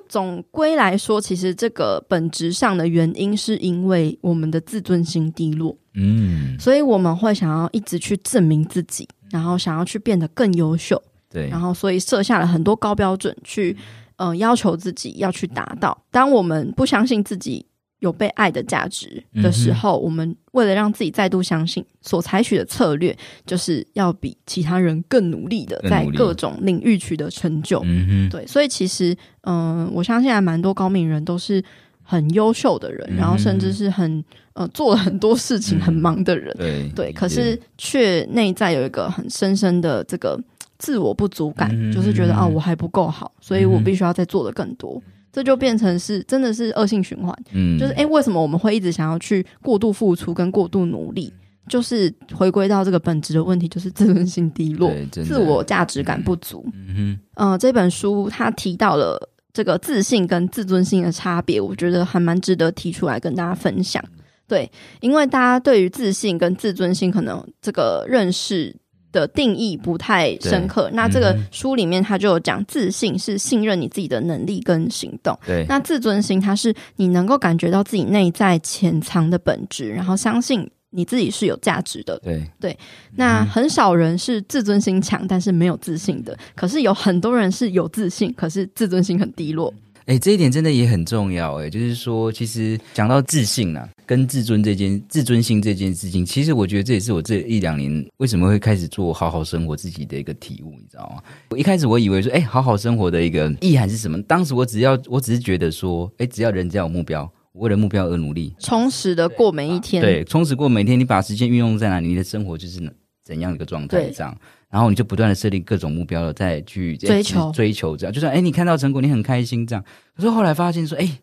[0.10, 5.78] 总归来说，其实这个本质上的原因，是因为我们的自尊心低落。
[5.94, 13.76] 嗯，所以我们会想要一直去证明自己，然后想要去变得更优秀，对，然后所以设下了很多高标准去，
[14.16, 16.02] 呃，要求自己要去达到。
[16.10, 17.66] 当我们不相信自己
[18.00, 23.14] 有被爱的价值的时候，嗯、我们为了让自己再度相信，所采取的策略
[23.46, 27.82] 就是要比其他人更努力的在各种领域取得成就。
[27.84, 31.62] 嗯哼，对，所以其实，嗯、呃，我相信还蛮多高敏人都是。
[32.12, 34.22] 很优秀的人，然后甚至是很
[34.52, 40.38] 呃做了很多事情很忙的人，嗯、对对，可是却内在有一个很深深的这个
[40.78, 47.34] 自我不足感，嗯、就是觉得啊我还不够好，所以我必须要再做的更多，嗯、这就变成是真的是恶性循环。
[47.54, 51.32] 嗯，就是哎，为什么我们会一直想要去过度付出跟过度努力？
[51.70, 56.66] 就是回归到这个本质的问题，就是自尊心低落，自我价值感不足。
[56.74, 59.30] 嗯哼，呃，这本书它提到了。
[59.54, 64.04] 这个自信跟自尊心的差别，我觉得还蛮值得提出来跟大家分享。
[64.48, 68.76] 对，因为大家对于自信跟自尊心可能这个认识
[69.12, 70.90] 的定义不太深刻。
[70.94, 75.38] 那这个书里面他就有讲，自信是信任你自己的能力跟行动。
[75.46, 80.70] 对，那自尊心它是你能够感觉到自己内在潜藏的本质，然后相信。
[80.92, 82.78] 你自己是有价值的，对对。
[83.16, 86.38] 那很少人是自尊心强，但是没有自信的。
[86.56, 89.74] 可是有很多人是有自信，可是自尊心很低落。
[90.06, 91.62] 哎、欸，这一点真的也很重要。
[91.62, 101.24] 哎，就是说，其实讲到自信啊，跟自尊这件、自尊心这件事情，其实我觉得这也是我这一两年为什么会开始做好好生活自己的一个体悟，你知道吗？
[101.52, 104.22] 我一开始我以为说，哎、欸，好好生活的一个意涵是什么？
[104.24, 107.32] 当时我只要，我只是觉得说，哎、欸，只要人只要有目标。
[107.54, 110.02] 为了目标而努力，充实的过每一天。
[110.02, 112.80] 对，充实过每一天，你把时间运用在哪里，你的生活就是
[113.26, 114.10] 怎样的一个状态。
[114.10, 114.36] 这样，
[114.70, 117.98] 然后你就不断的设定各种目标了，再去追求追求。
[117.98, 119.68] 这样，就算哎，你看到成果，你很开心。
[119.68, 119.84] 这样，
[120.16, 121.20] 可是后来发现说，哎，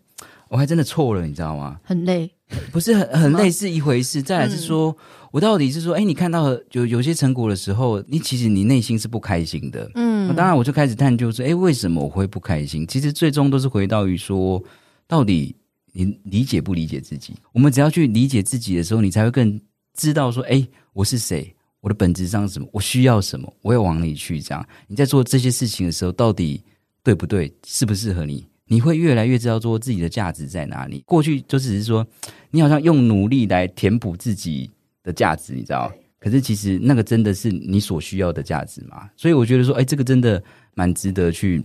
[0.49, 1.81] 我还真的错了，你知道吗？
[1.83, 2.31] 很累，
[2.71, 4.21] 不是很很累是一回事。
[4.21, 4.95] 再来是说，
[5.31, 9.91] 我到底是说，哎，你看到有有些成果的时候，你其实你内心是不开心的。
[9.95, 12.87] 嗯，当然我就开始探究说，哎，为什么我会不开心？
[12.87, 14.62] 其实最终都是回到于说，
[15.07, 15.57] 到底。
[16.05, 17.35] 你理解不理解自己？
[17.53, 19.61] 我们只要去理解自己的时候，你才会更
[19.95, 21.53] 知道说：哎，我是谁？
[21.81, 22.69] 我的本质上是什么？
[22.73, 23.53] 我需要什么？
[23.63, 24.41] 我要往哪里去？
[24.41, 26.63] 这样你在做这些事情的时候，到底
[27.03, 27.53] 对不对？
[27.67, 28.47] 适不适合你？
[28.67, 31.03] 你会越来越知道说自己的价值在哪里。
[31.05, 32.07] 过去就只是说，
[32.53, 34.71] 你好像用努力来填补自己
[35.03, 35.93] 的价值，你知道？
[36.21, 39.11] 可是其实那个真的是你所需要的价值吗？
[39.17, 40.41] 所以我觉得说，哎，这个真的
[40.75, 41.65] 蛮值得去。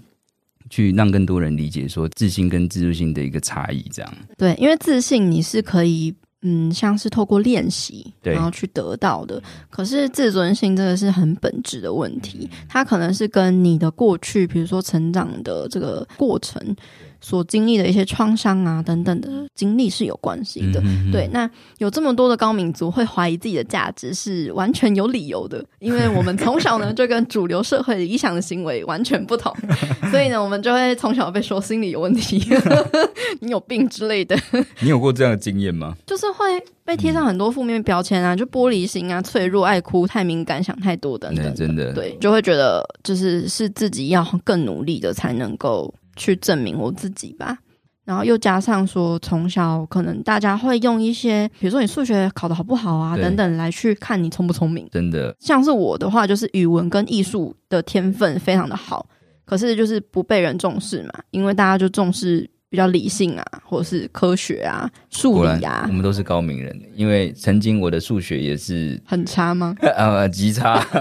[0.69, 4.13] 去让更多人理解说自信跟自尊心的一个差异，这样。
[4.37, 9.41] 对，因为自信你是可以，嗯，像是透过练习，然后去得到的。
[9.69, 16.75] 可是自尊心这个是很本质的问题，它可能是跟你的过去，比如说成长的这个过程。
[17.25, 21.25] 所经历的一些创伤啊等等的经历是有关系的，对。
[21.31, 29.55] 那有这么多的高民族会怀疑自己的价值是完全有理由的，因为我们从小呢就跟主流社会理想的行为完全不同，
[30.11, 32.43] 所以呢我们就会从小被说心理有问题，
[33.39, 34.37] 你有病之类的。
[34.81, 35.95] 你有过这样的经验吗？
[36.05, 45.93] 就是会被贴上很多负面标签啊，就玻璃心啊、脆弱、爱哭、太敏感、想太多等等的，真的对，就会觉得就是是自己要更努力的才能够。
[46.15, 47.57] 去证明我自己吧，
[48.05, 54.87] 然后又加上说，从小可能大家会用一些，比如说你数学考得好不好啊，等等来去看你聪不聪明。
[54.91, 59.07] 真的，像是我的话，就是语文跟艺术的天分非常的好，
[59.45, 65.85] 可是就是不被人重视嘛，因为大家就重视比较理性啊，或者是科学啊、数理啊。
[65.87, 69.75] 我们都是高明人，因为曾经我的数学也是很差吗？
[69.95, 70.85] 呃，极差。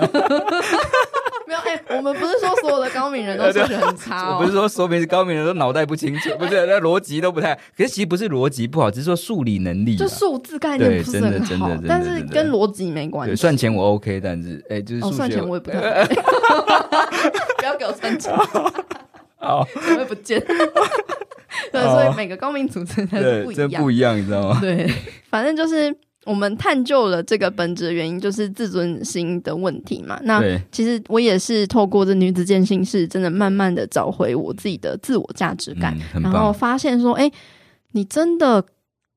[1.89, 7.55] 我们不是说所有的高明人都数学很差哦， 我不是说说明是高明人都脑袋不清楚，不是那逻辑都不太。
[7.77, 13.37] 可是其实不是逻辑不好，只是说数理能力，就数字概念不是很好，但是跟逻辑没关系。
[13.37, 16.05] 算钱我 OK，但是哎，就是算钱我也不太。
[17.59, 18.35] 不要给我算钱，
[19.39, 20.41] 好，我会不见。
[21.71, 24.59] 对，所以每个高明组成的不一样，真不一样，你知道吗？
[24.61, 24.91] 对，
[25.31, 25.95] 反正就是。
[26.25, 30.21] 我们探究了这个本质的原因，就是自尊心的问题嘛。
[30.23, 37.31] 那其实我也是透过这女子健心室，真的慢慢的找回我自己的自我价值感，嗯、然后发现说，哎，
[37.93, 38.65] 你真的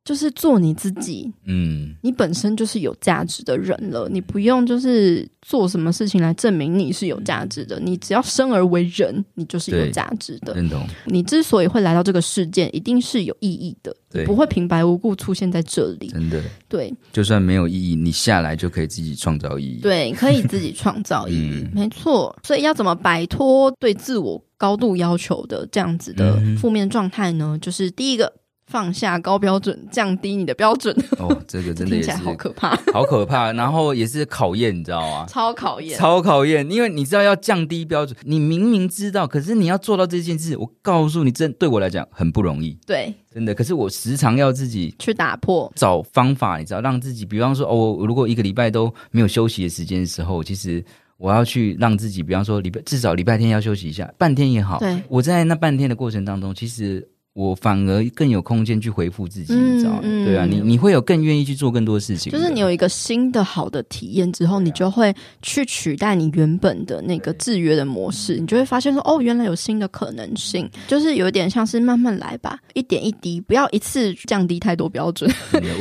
[0.06, 10.54] 就是做你自己，嗯，你本身就是有价值的人了，你不用就是做什么事情来证明你是有价值的，你只要生而为人，你就是有价值的。
[10.54, 10.88] 认同。
[11.06, 16.08] 你之所以会来到这个世界，一定是有意义的，对，不会平白无故出现在这里。
[16.10, 16.40] 真的，
[16.70, 19.80] 对，就算没有意义，你下来就可以自己创造意义。
[19.82, 22.38] 对，可以自己创造意义， 嗯、没错。
[22.44, 27.54] 所以要怎么摆脱对自我高度要求的这样子的负面状态呢？
[27.56, 28.32] 嗯、就是第一个。
[28.68, 30.96] 放下高标准，降低你的标准。
[31.20, 33.54] 哦，这个真的也是好可怕，好可怕。
[33.54, 35.26] 然后也是考验，你知道吗？
[35.30, 36.70] 超考验，超考验。
[36.70, 42.76] 因为你知道要降低标准，你明明知道，可是你要做到这件事，我告诉你，真对我来讲很不容易。
[42.88, 43.54] 对，真的。
[43.54, 50.84] 可是我时常要自己去打破，找方法，你知道，让自己，比方说，哦，我如果一个礼拜都没有休息的时间的时候，其实
[51.18, 54.80] 我要去让自己，比方说礼拜至少礼拜天要休息一下，半天也好。
[54.80, 57.08] 对，我在那半天的过程当中，其实。
[57.36, 60.00] 我反而更有空间去回复自己，你知道吗？
[60.04, 62.32] 嗯、对啊，你你会有更愿意去做更多事情。
[62.32, 70.70] 就是你有一个新的好的体验之后，你就会去取代你原本的那个制约的模式，你就会发现说，哦，原来有新的可能性。
[70.88, 75.30] 就是有点像是慢慢来吧，一点一滴，不要一次降低太多标准。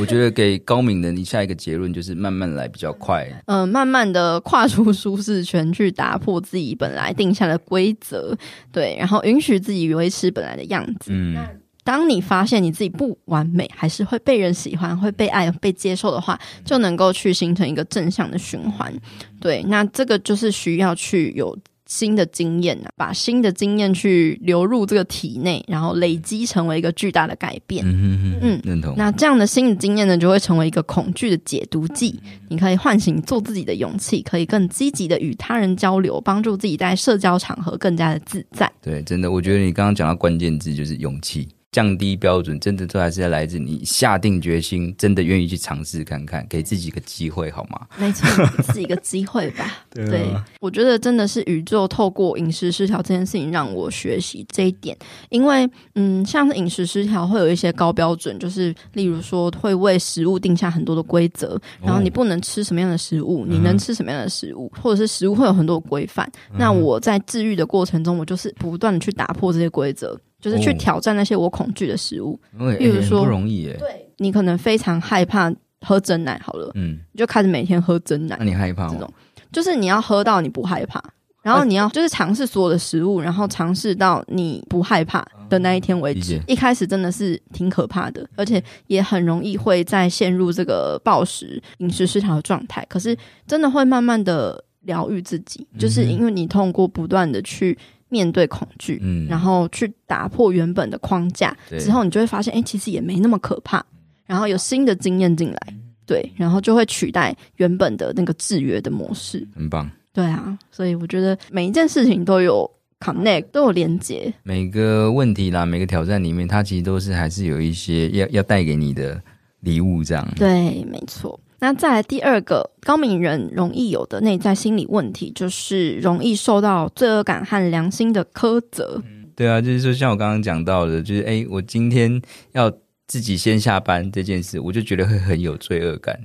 [0.01, 3.25] 我觉得给高敏的你下一个结论就是慢慢来比较快。
[3.47, 8.37] 嗯、 呃，慢慢的跨出舒适圈，去打破自己本来定下的规则，
[8.73, 11.13] 对，然后允许自己维持本来的样子。
[11.13, 11.44] 嗯。
[11.85, 18.93] 当你发现你自己不完美，还是会被人喜欢、会被爱、被接受的话，就能够去形成一个正向的循环。
[19.39, 21.57] 对，那这个就是需要去有
[21.87, 27.85] 新的经验啊，把新的经验去流入这个体内，然后累积成为一个巨大的改变。
[27.87, 28.95] 嗯嗯，认同。
[28.97, 32.18] 那这样的新的经验呢，就会成为一个恐惧的解毒剂。
[32.49, 38.72] 你可以唤醒做自己的勇气，可以更积极的与他人交流，帮助自己在社交场合更加的自在。
[38.80, 41.47] 对，真的，我觉得你刚刚讲到关键字就是勇气。
[41.75, 47.85] 降低标准，真的都还是要来自你下定决心，真的愿意去尝试看看，给自己一个机会，好吗？
[47.99, 48.25] 没错，
[48.57, 49.66] 给自己一个机会吧。
[49.93, 50.27] 对，对，
[50.61, 54.97] 我觉得真的是宇宙透过饮食失调这件事情让我学习这一点，
[55.31, 66.25] 因为嗯，像是饮食失调会有一些高标准，就是例如说会为食物定下很多的规则，然后你不能吃什么样的食物，哦、你能吃什么样的食物，嗯、或者是食物会有很多规范。
[66.53, 70.16] 嗯、那我在治愈的过程中，我就是不断的去打破这些规则。
[70.45, 73.75] 就是去挑战那些我恐惧的食物，哦、比如说、欸、不容易耶。
[73.79, 78.37] 对，你可能非常害怕喝真奶，好了，嗯，你就开始每天喝真奶。
[78.39, 78.91] 那你害怕吗？
[78.93, 79.11] 这种
[79.51, 81.03] 就是你要喝到你不害怕，
[81.41, 86.39] 然后你要就是尝试所有的食物，然后尝试到你不害怕的那一天为止。
[86.47, 92.85] 一开始真的是挺可怕的，而且也很容易会再陷入这个暴食、饮食失调的状态。
[92.87, 93.17] 可是
[93.47, 97.79] 真的会慢慢的疗愈自己，就是因为你通过不断的去。
[98.15, 103.85] 面对恐惧，嗯，然后去打破原本的框架之后，你就会发现，哎，其实也没那么可怕。
[104.25, 105.59] 然后有新的经验进来，
[106.07, 109.91] 对，然后就会取代原本的那个制约的模式，很棒。
[110.12, 114.33] 对啊，所以我觉得每一件事情都有 connect，都有连接。
[114.45, 119.21] 每个问题啦，每个挑战里面，它其实都是还是有一些要要带给你的
[119.61, 120.27] 礼物，这样。
[120.37, 121.39] 对，没错。
[121.61, 129.03] 那再来第二个高敏人容易有的内在心理问题，就是容易受到罪恶感和良心的苛责。
[129.35, 132.21] 对啊，就是说像我刚刚讲到的，就是哎，我今天
[132.53, 132.71] 要
[133.07, 136.19] 自己先下班这件事，我就觉得会很有罪恶感，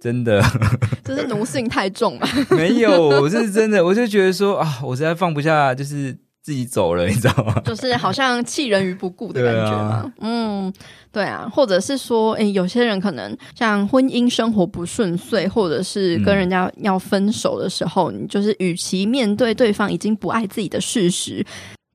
[0.00, 0.42] 真的。
[1.04, 2.26] 这是奴性太重了？
[2.50, 6.16] 没有，我是真的，我就觉得说啊，我实在放不下，就是。
[6.46, 7.60] 自己走了，你知道吗？
[7.64, 9.94] 就是好像弃人于不顾的感觉嘛。
[9.96, 10.72] 啊、嗯，
[11.10, 21.44] 对啊，或者是说，诶，有些人可能像婚姻生活不顺遂，或者是跟人家要分手的时候，嗯、你就是与其面对对方已经不爱自己的事实，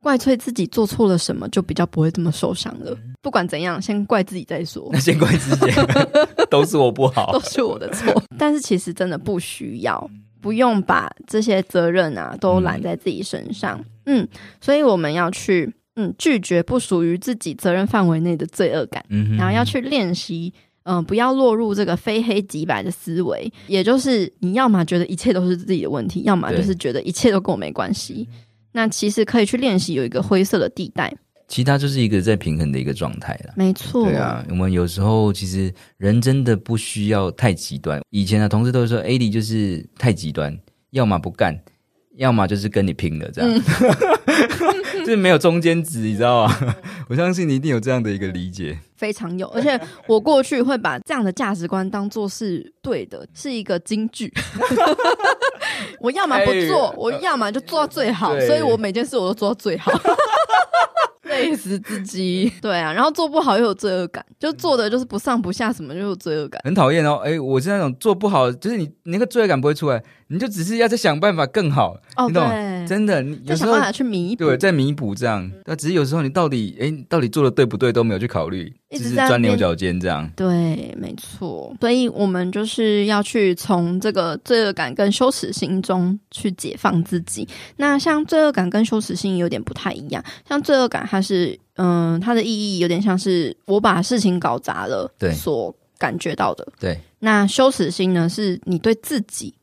[0.04, 2.94] 怪罪自己做错了什么，就比较不会这么受伤了。
[3.22, 4.90] 不管怎样，先怪自己再说。
[4.92, 5.72] 那先怪自己，
[6.52, 8.22] 都是我不好，都是我的错。
[8.38, 10.10] 但是其实真的不需要。
[10.42, 14.28] 不用把这些责任啊都揽在自己身上，嗯，嗯，
[14.60, 28.28] 所以我们要去嗯拒绝不属于自己责任范围内的罪恶感，嗯，然后要去练习，嗯、呃，不要落入这个非黑即白的思维，也就是你要么觉得一切都是自己的问题，要么就是觉得一切都跟我没关系，
[28.72, 31.14] 那其实可以去练习有一个灰色的地带。
[31.48, 34.06] 其他就是一个在平衡的一个状态了，没错。
[34.06, 38.02] 对啊，我们有时候其实人真的不需要太极端。
[38.10, 40.58] 以前的同事都说，AD 就是太极端，
[40.92, 41.62] 要么不干，
[42.18, 43.64] 要么就是跟你拼了，这样，嗯、
[45.06, 46.76] 就是没有中间值，你知道吗？
[47.08, 49.48] 我相信你一定有这样的一个理解，非常有。
[49.50, 54.32] 而且我过去会把这样的价值观当做是对的，是一个金句。
[56.00, 59.92] 我要么不做，哎、我要么就做到最好，所以我每件事我都做到最好。
[61.32, 62.52] 累死自己。
[62.62, 67.16] 对啊，然后做不好又有罪恶感，就做的就是不上不下，什么就有罪恶感，很讨厌哦。
[67.24, 72.88] 哎，我是那种做不好，就是你，你那个罪恶感不会出来，你就只是要再想办法更好，哦、你懂对？
[72.88, 75.50] 真的，你有时候想办法去弥补，对，再弥补这样。
[75.66, 80.30] 那只是有时候你到底哎，到底做的对不对都没有去考虑，一直钻牛角尖这样。
[80.36, 81.74] 对，没错。
[81.80, 87.48] 所以我们就是要去从这个罪恶感跟羞耻心中去解放自己。
[87.78, 96.68] 那像罪恶感跟羞耻心有点不太一样，像罪恶感它是嗯，它的意义有点像是我把事情搞砸了，对，所感觉到的。
[96.80, 97.00] 对。
[97.20, 99.54] 那羞耻心呢，是你对自己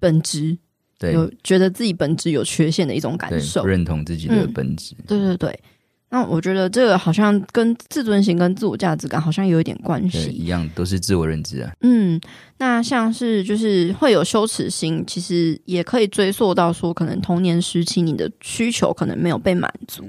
[0.00, 0.58] 本质
[0.98, 4.94] 对有觉得自己本质有缺陷的一种感受，不认同自己的本质。
[4.98, 5.60] 嗯、对对对。
[6.12, 11.70] 那我觉得这个好像跟自尊心跟自我价值感好像有一点关系，一样都是自我认知啊。
[11.82, 12.20] 嗯，
[12.58, 20.04] 那像是就是会有羞耻心，其实也可以追溯到说，可能童年时期你的需求可能没有被满足，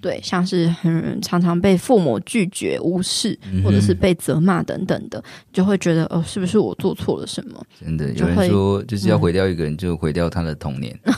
[0.00, 5.22] 对，像是很常常被父母拒绝、无视，或者是被责骂等等的，
[5.52, 7.62] 就会觉得哦，是不是我做错了什么？
[7.78, 10.98] 真的有人说，就是要毁掉一个人，就毁掉他的童年。
[11.04, 11.14] 嗯、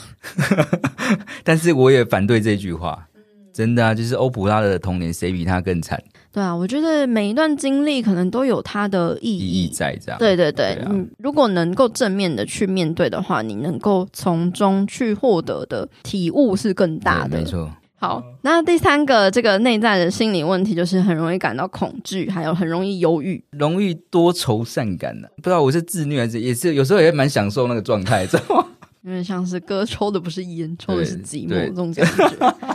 [1.44, 3.06] 但是我也反对这句话。
[3.54, 6.02] 真的啊，就是欧普拉的童年，谁比他更惨？
[6.32, 10.18] 对啊，我觉得每一段经历可能都有它的意义，意义在这样。
[10.18, 17.38] 对对对，嗯、啊，如果能够正面的去面对的话，你能够从中去获得的体悟是更大的。
[17.38, 17.70] 没错。
[17.94, 25.30] 好，那第三个这个内在的心理问题就是很容易感到恐惧，还有很容易忧郁，容易多愁善感的、啊。
[25.36, 28.66] 不知道我是自虐还是也是有时候也蛮享受那个状态，知道吗？
[29.02, 32.73] 有点像是哥抽的不是烟，抽的是寂寞这种感觉，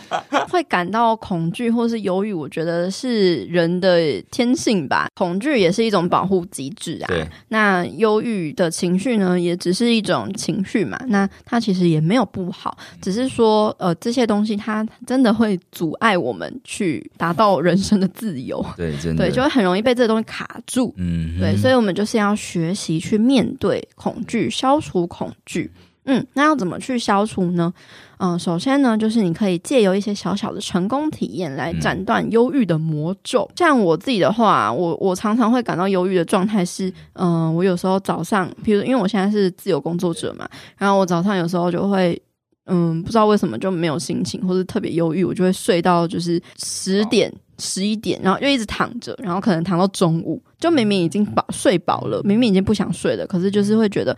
[0.60, 2.34] 会感到恐惧或是忧郁。
[2.34, 7.07] 我觉得是人的天性吧，恐惧也是一种保护机制啊。
[7.07, 10.99] 对，那忧郁的情绪呢，也只是一种情绪嘛。
[11.07, 18.64] 那它其实也没有不好，只是说呃这些东西它真的会阻碍我们去达到人生的自由。
[18.76, 20.93] 对，真的，对，就会很容易被这个东西卡住。
[20.97, 25.72] 嗯，对，所以我们就是要学习去面对恐惧，消除恐惧。
[26.06, 27.72] 嗯，那要怎么去消除呢？
[28.18, 33.47] 嗯、呃，首先呢，就是你可以借由一些小小的成功体验来斩断忧郁的魔咒。
[33.52, 42.20] 嗯、像我自己的话，我我常常会感到忧郁的状态是，嗯、呃，我有时候早上，比如因为我现在是自由工作者嘛，然后我早上有时候就会，
[42.66, 54.18] 嗯，不知道为什么就没有心情，或是特别忧郁，我就会睡到就是十点、十一点，然后就一直躺着，然后可能躺到中午，就明明已经饱睡饱了，明明已经不想睡了，可是就是会觉得，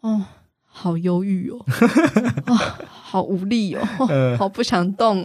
[0.00, 0.20] 哦。
[0.72, 1.58] 好忧郁哦，
[2.46, 2.54] 哦，
[2.88, 5.22] 好无力哦，哦，好不想动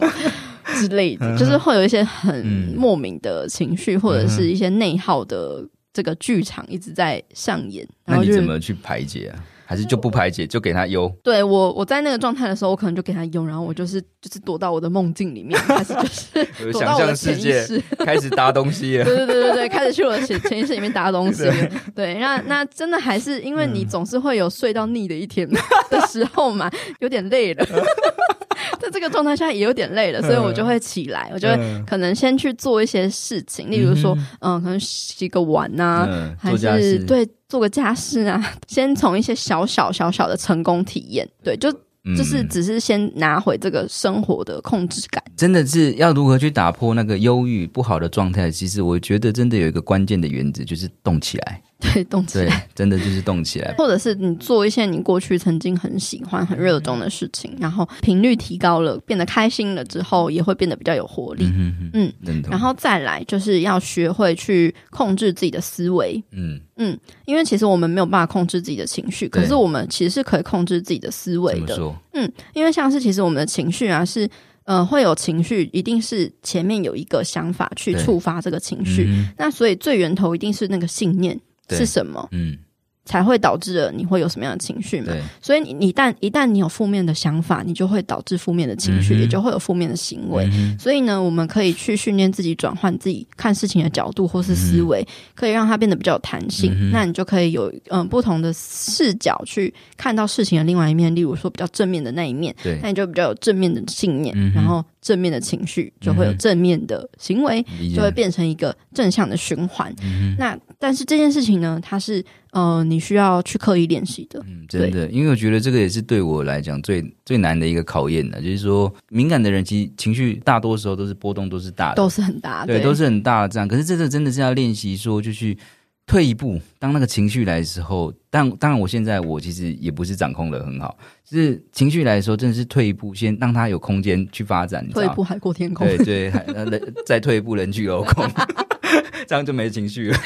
[0.74, 2.44] 之类的，就是会有一些很
[2.76, 7.86] 莫名的情绪，或者是一些内耗的这个剧场一直在上演。
[8.04, 9.38] 然后那你怎么去排解啊？
[9.66, 11.12] 还是就不排解，就给他忧。
[11.24, 19.04] 对我，我在那个状态的时候，我可能就给他忧，然后我就是就是躲到我的梦境里面， 开始就是躲到我的潜意识，开始搭东西了。
[19.06, 21.42] 对对对对对，开始去我的潜潜意识里面搭东西。
[21.42, 25.48] 对，对，那那真的还是因为你总是会有睡到腻的一天
[25.90, 27.66] 的时候嘛，有点累了。
[28.80, 37.28] 在这个状态下也有点累了，所以我就会起来，我就会可能先去做一些事情，例如说，嗯，可能洗个碗呐，还是对。
[37.48, 41.70] 做个家事啊，先从一些小小小小的成功体验，对，就
[42.16, 45.22] 就是只是先拿回这个生活的控制感。
[45.36, 48.50] 真的是要如何去打破那个忧郁不好的状态？
[48.50, 51.62] 其实我觉得真的有一个关键的原则，就是动起来。
[51.92, 61.44] 对，动起来，真的就是动起来，或者是你做一些你过去曾经很喜欢、很热衷的事情，然后频率提高了，变得开心了之后，也会变得比较有活力。
[61.44, 66.22] 嗯嗯，嗯，然后再来就是要学会去控制自己的思维。
[66.32, 71.78] 嗯嗯，因为其实我们没有办法控制自己的情绪，可是我们其实是可以控制自己的思维的。
[72.14, 74.26] 嗯，因为像是其实我们的情绪啊，是
[74.64, 81.38] 呃会有情绪，一定是前面有一个想法去触发这个情绪，嗯，那所以最源头一定是那个信念。
[81.68, 82.28] 是什么？
[82.32, 82.58] 嗯，
[83.06, 85.14] 才会导致了你会有什么样的情绪嘛？
[85.40, 90.76] 所以你你一旦一旦你有负面的想法，你就会导致负面的情绪，嗯，也就会有负面的行为，嗯。
[90.78, 96.90] 所以呢，我们可以去训练自己转换自己看事情的角度或是思维，嗯，可以让它变得比较有弹性，嗯。
[96.90, 104.84] 那你就可以有嗯不同的视角去看到事情的另外一面，例如说比较正面的那一面，对，那你就比较有正面的信念，嗯，然后。
[105.06, 109.94] 正面的情绪就会有正面的行为，嗯、就会变成一个正向的循环。
[110.02, 112.24] 嗯、那但是这件事情呢，它是
[112.56, 114.42] 呃你需要去刻意练习的。
[114.48, 123.68] 嗯，真的，因为我觉得这个也是对我来讲最最难的一个考验的，就是说敏感的人其实情绪大多时候都是波动都是大的，都是很大的，对，都是很大的这样。
[123.68, 125.58] 可是这个真的是要练习说，就去
[126.06, 130.96] 退一步，当那个情绪来的时候，但当然，我现在我其实也不是掌控的很好，
[131.28, 134.88] 就是情绪来的时候，真的是退一步，先让他有空间去发展。
[134.90, 138.26] 退一步海阔天空，对对，还人再退一步人去楼空，
[139.28, 140.18] 这样就没情绪了。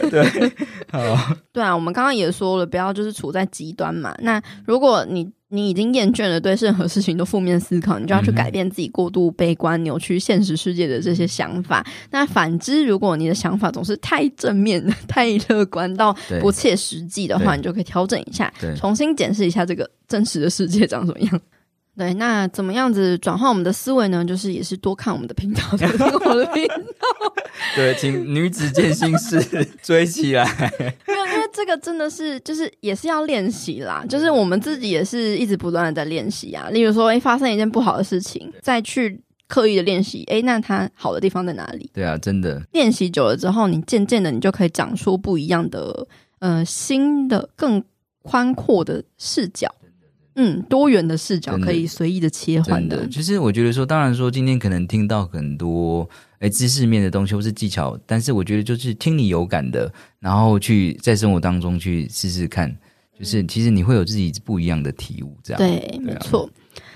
[0.00, 0.52] 喂，对，
[0.90, 4.14] 好，对啊，我们刚刚也说了，不要就是处在极端嘛。
[4.20, 11.86] 那如果你你已经厌倦了对任何事情都负面思考，你就要去改变自己过度悲观、扭曲现实世界的这些想法。
[12.10, 21.40] 那反之，如果你的想法总是太正面、 太乐观到不切实际的话，你就可以调整一下，重新检视一下这个真实的世界长什么样。
[21.96, 24.24] 对，那怎么样子转换我们的思维呢？
[24.24, 26.74] 就是也是多看我们的频道，多听我的频道。
[27.76, 29.38] 对，请女子健心室
[29.82, 30.44] 追起来。
[31.06, 34.02] 没有，因为这个真的是，就是也是要练习啦。
[34.08, 36.70] 就是我们自己也是一直不断的在练习啊。
[36.70, 41.90] 例如说，哎，发生一件不好的事情，再去刻意的练习，哎，那它好的地方在哪里？
[41.92, 42.62] 对啊，真的。
[42.72, 46.06] 练习久了之后，你渐渐的，你就可以长出不一样的，
[46.38, 47.84] 呃，新的、更
[48.22, 49.70] 宽阔的视角。
[50.34, 53.06] 嗯，多元的视角可以随意的切换的。
[53.08, 56.08] 其实我觉得说，当然说，今天可能听到很多
[56.38, 62.74] 诶知识面的东西或是技巧，但是我觉得就是听你有感的，然后去在生活当中去试试看，
[63.18, 65.36] 就是其实你会有自己不一样的体悟。
[65.42, 66.48] 这样对，没错。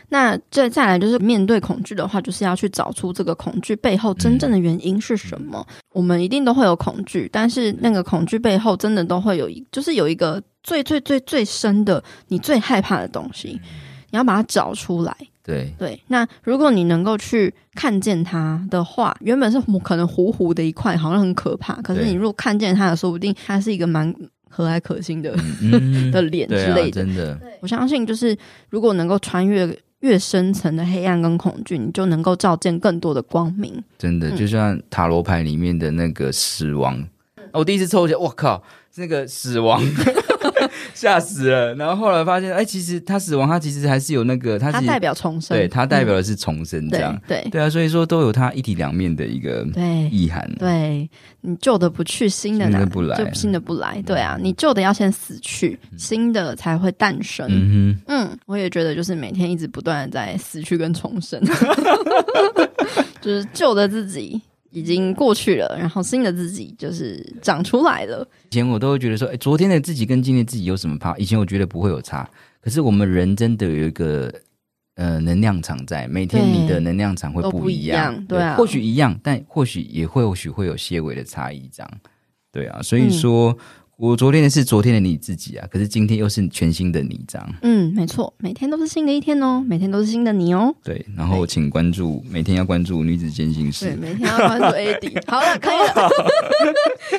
[0.08, 5.66] 那再再来就是面对恐惧的话，就是要去找出这个恐惧背后真正的原因是什么。
[5.68, 13.60] 嗯，我们一定都会有恐惧，但是那个恐惧背后真的都会有一，就是有一个最最最最深的你最害怕的东西，
[14.10, 15.16] 你要把它找出来。
[15.42, 21.74] 对对，那如果你能够去看见它的话，原本是可能糊糊的一块，好像很可怕。
[21.82, 24.14] 可是你如果看见它的，说不定它是一个蛮
[24.48, 27.02] 和蔼可亲的、嗯、 的脸之类的。
[27.02, 28.36] 啊、真的，我相信就是
[28.70, 29.76] 如果能够穿越。
[30.00, 33.82] 越深层的黑暗跟恐惧，你就能够照见更多的光明。
[33.98, 36.98] 真的，就像塔罗牌里面的那个死亡，
[37.36, 38.62] 嗯、我第一次抽起来，我靠，
[38.96, 39.82] 那个死亡。
[40.94, 41.74] 吓死了！
[41.74, 49.66] 然后后来发现，哎，其实他死亡，他其实还是有那个，他代表重生，对，他代表的是重生，这样，嗯、对对，对啊，所以说都有他一体两面的一个
[50.10, 50.48] 意涵。
[50.58, 51.10] 对，对
[51.40, 54.02] 你旧的不去，新的新的不来，就新的不来。
[54.02, 57.46] 对啊，你旧的要先死去，新的才会诞生。
[57.50, 61.40] 嗯哼，嗯，我也觉得，就是每天一直不断的在死去跟重生，
[63.20, 64.40] 就是旧的自己。
[64.76, 68.28] 已经过去了，然后新的自己就是长出来了。
[68.50, 71.16] 以前我都会觉得说，哎，昨天的自己跟今天的自己有什么差？
[71.16, 72.28] 以前我觉得不会有差，
[72.60, 74.30] 可是我们人真的有一个
[74.96, 81.90] 呃能量场在，每天你的能量场会不一样，一样对啊，或许一样，但或许也会或许会有些微的差异，这样，
[82.52, 83.52] 对啊，所以说。
[83.52, 83.58] 嗯
[83.98, 87.54] 我昨天的是昨天的你自己啊，可是今天又是全新的你，这样。
[87.62, 90.74] 嗯，没错，每天都是新的一天哦，每天都是新的你哦。
[90.84, 93.86] 对，然后请关注，每天要关注女子健心室。
[93.86, 95.22] 对，每天要关注 AD。
[95.26, 96.10] 好了，可以了，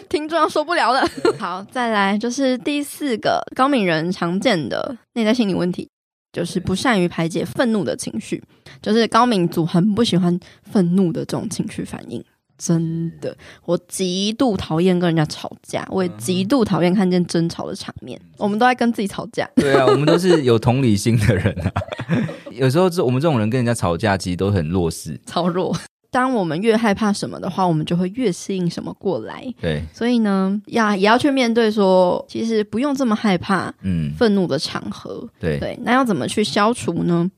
[0.07, 1.03] 听众受不了了。
[1.39, 5.89] 好，再来就是第四个高敏人常见的内在心理问题，
[6.31, 8.43] 就是不善于排解愤怒的情绪，
[8.83, 12.23] 就是高敏族很不喜欢愤怒的这种情绪反应。
[12.57, 13.35] 真的，
[13.65, 18.19] 我极度讨厌跟人家吵架，我也极度讨厌看见争吵的场面。
[18.37, 19.49] 我们都在跟自己吵架。
[19.55, 21.71] 对啊，我们都是有同理心的人啊。
[22.51, 25.75] 有时候，这我们这种人跟人家吵架，其实都很弱势，超弱。
[26.09, 29.45] 当我们越害怕什么的话，我们就会越适应什么过来。
[29.61, 35.19] 对，所以呢，要也要去面对说，其实不用这么害怕，嗯，愤怒的场合。
[35.21, 37.29] 嗯、对对，那要怎么去消除呢？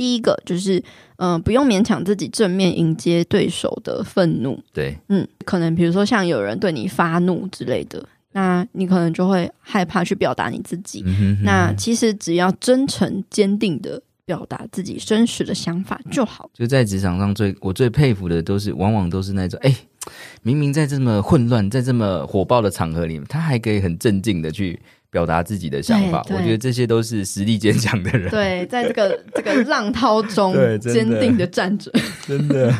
[0.00, 0.78] 第一个就是，
[1.18, 4.58] 嗯、呃，不用勉强自己正面迎接对手的愤怒。
[4.72, 11.02] 对，嗯，可能比如说像有人对你发怒之类的，那你可能就会害怕去表达你自己。
[11.04, 11.44] 嗯哼嗯哼。
[11.44, 16.48] 那其实只要真诚坚定的表达自己真实的想法就好。
[16.54, 19.76] 就在职场上最我最佩服的都是，往往都是那种，哎，
[20.40, 24.80] 明明在这么混乱、在这么火爆的场合里面，他还可以很镇静的去。
[25.10, 28.30] 表达自己的想法，我觉得这些都是实力坚强的人。
[28.30, 31.90] 对，在这个 这个浪涛中，坚定的站着，
[32.26, 32.72] 真的，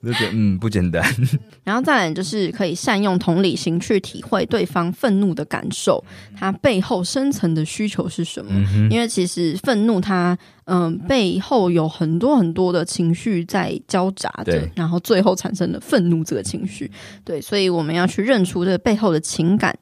[0.00, 1.02] 我就觉得嗯不简单。
[1.64, 6.02] 然后再来就是可以善用同理心去体会对方愤怒的感受，
[6.34, 8.50] 他背后深层的需求是什么？
[8.74, 16.90] 嗯、因为其实愤怒它嗯、呃、背后有很多很多的情绪在交杂着，然后最后产生了愤怒这个情绪。
[17.24, 19.76] 对，所以我们要去认出这个背后的情感。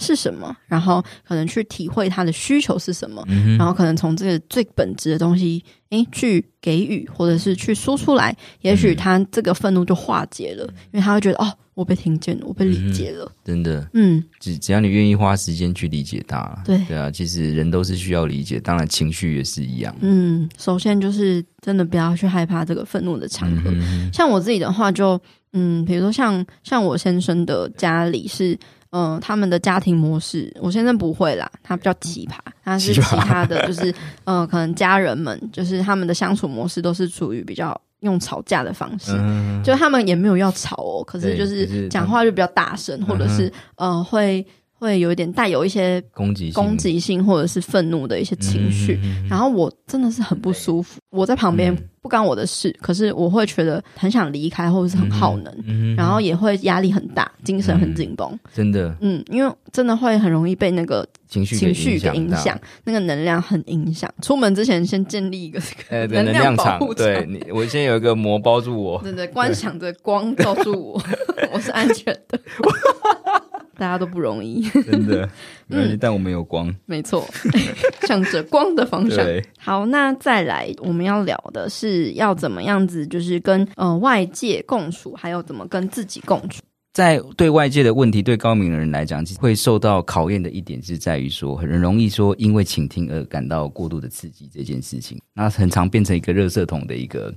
[0.00, 16.82] 是什么，然后可能去体会他的需求是什么，嗯、然后可能从这个最本质的东西，诶，去给予或者是去说出来，也许他这个愤怒就化解了，嗯、因为他会觉得哦，我被听见了，我被理解了，嗯、真的，嗯，只只要你愿意花时间去理解他，对。
[16.88, 25.20] 对啊，其实人都是需要理解，当然情绪也是一样，嗯，首先就是真的不要去害怕这个愤怒的场合，嗯、像我自己的话就。
[25.52, 28.56] 嗯，比如说像像我先生的家里是，
[28.90, 33.90] 嗯、呃，他们的家庭模式，我先生不会啦，他比较奇葩，他是其他的就是，
[34.24, 44.46] 嗯、 呃，可能家人们就是他们的相处模式都是处于比较用吵架的方式，嗯、就他们也没有要吵哦，可是就是讲话就比较大声，或者是呃会。
[44.80, 50.98] 会有一点带有一些攻击攻击性或者是愤怒的一些情绪，嗯、然后我真的是很不舒服。
[51.10, 58.38] 我在旁边不干我的事，嗯、可是我会觉得很想离开，或者是很耗能，嗯、然后也会压力很大，精神很紧绷。
[58.54, 64.10] 真的，嗯，因为真的会很容易被那个情绪情绪给影响，那个能量很影响。
[64.22, 71.02] 出门之前先建立一个这个 能量保护对，你我先有一个膜包住我，对对，观想着光罩住我，
[71.52, 72.40] 我是安全的。
[73.80, 75.26] 大家都不容易，真的。
[75.72, 77.26] 嗯，但我们有光，没错，
[78.06, 79.26] 向着光的方向。
[79.58, 86.60] 好，那再来我们要聊的是要怎么样子，就是跟呃外界共处，还有怎么跟自己共处。
[86.92, 97.32] 在对外界的问题，对高敏的人来讲，其实会受到考验的一点是在于说，很容易说因为倾听而感到过度的刺激这件事情，那很常变成一个热色桶的一个。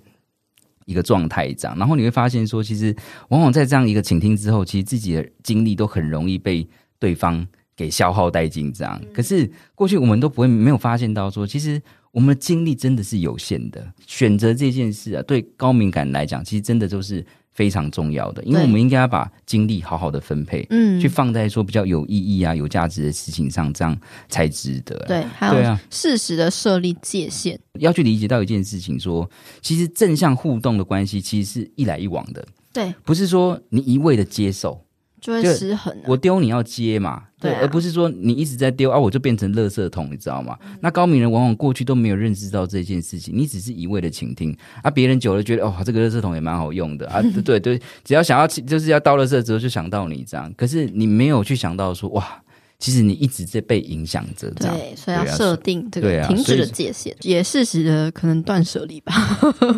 [0.86, 2.96] 一个状态这样，然后你会发现说，其实
[3.30, 6.68] 往往在这样一个倾听之后，其实自己的精力都很容易被
[7.00, 8.72] 对方给消耗殆尽。
[8.74, 11.82] 这样，可是过去我们都不会没有发现到说，其实
[12.12, 13.86] 我们的精力真的是有限的。
[14.06, 17.26] 选择这件事啊，对高敏感来讲，其实真的就是。
[17.54, 23.98] 非常重要的，因为我们应该要把精力好好的分配，嗯，去放在说比较有意义啊、有价值的事情上，这样
[24.28, 24.96] 才值得。
[25.08, 29.32] 对，还有适时的设立界限，要去理解到一件事情说，说
[29.62, 34.83] 其实正向互动的关系其实是一来一往的，对，不是说你一味的接受。
[35.24, 36.04] 就会失衡、啊。
[36.06, 40.58] 我丢你要接嘛，对，对啊、而不是说你一直在丢啊，我就变成垃圾桶，你知道吗？
[40.66, 52.44] 嗯、那高明人往往过去都没有认识到这件事情，你只是一味的倾听啊，别人久了觉得哦，这个垃圾桶也蛮好用的啊， 对对对，只要想要就是要倒垃圾之后就想到你这样，可是你没有去想到说哇，
[52.78, 59.14] 其实你一直在被影响着，这样，对，所以要设定这个停止的界限，也适时的可能断舍离吧，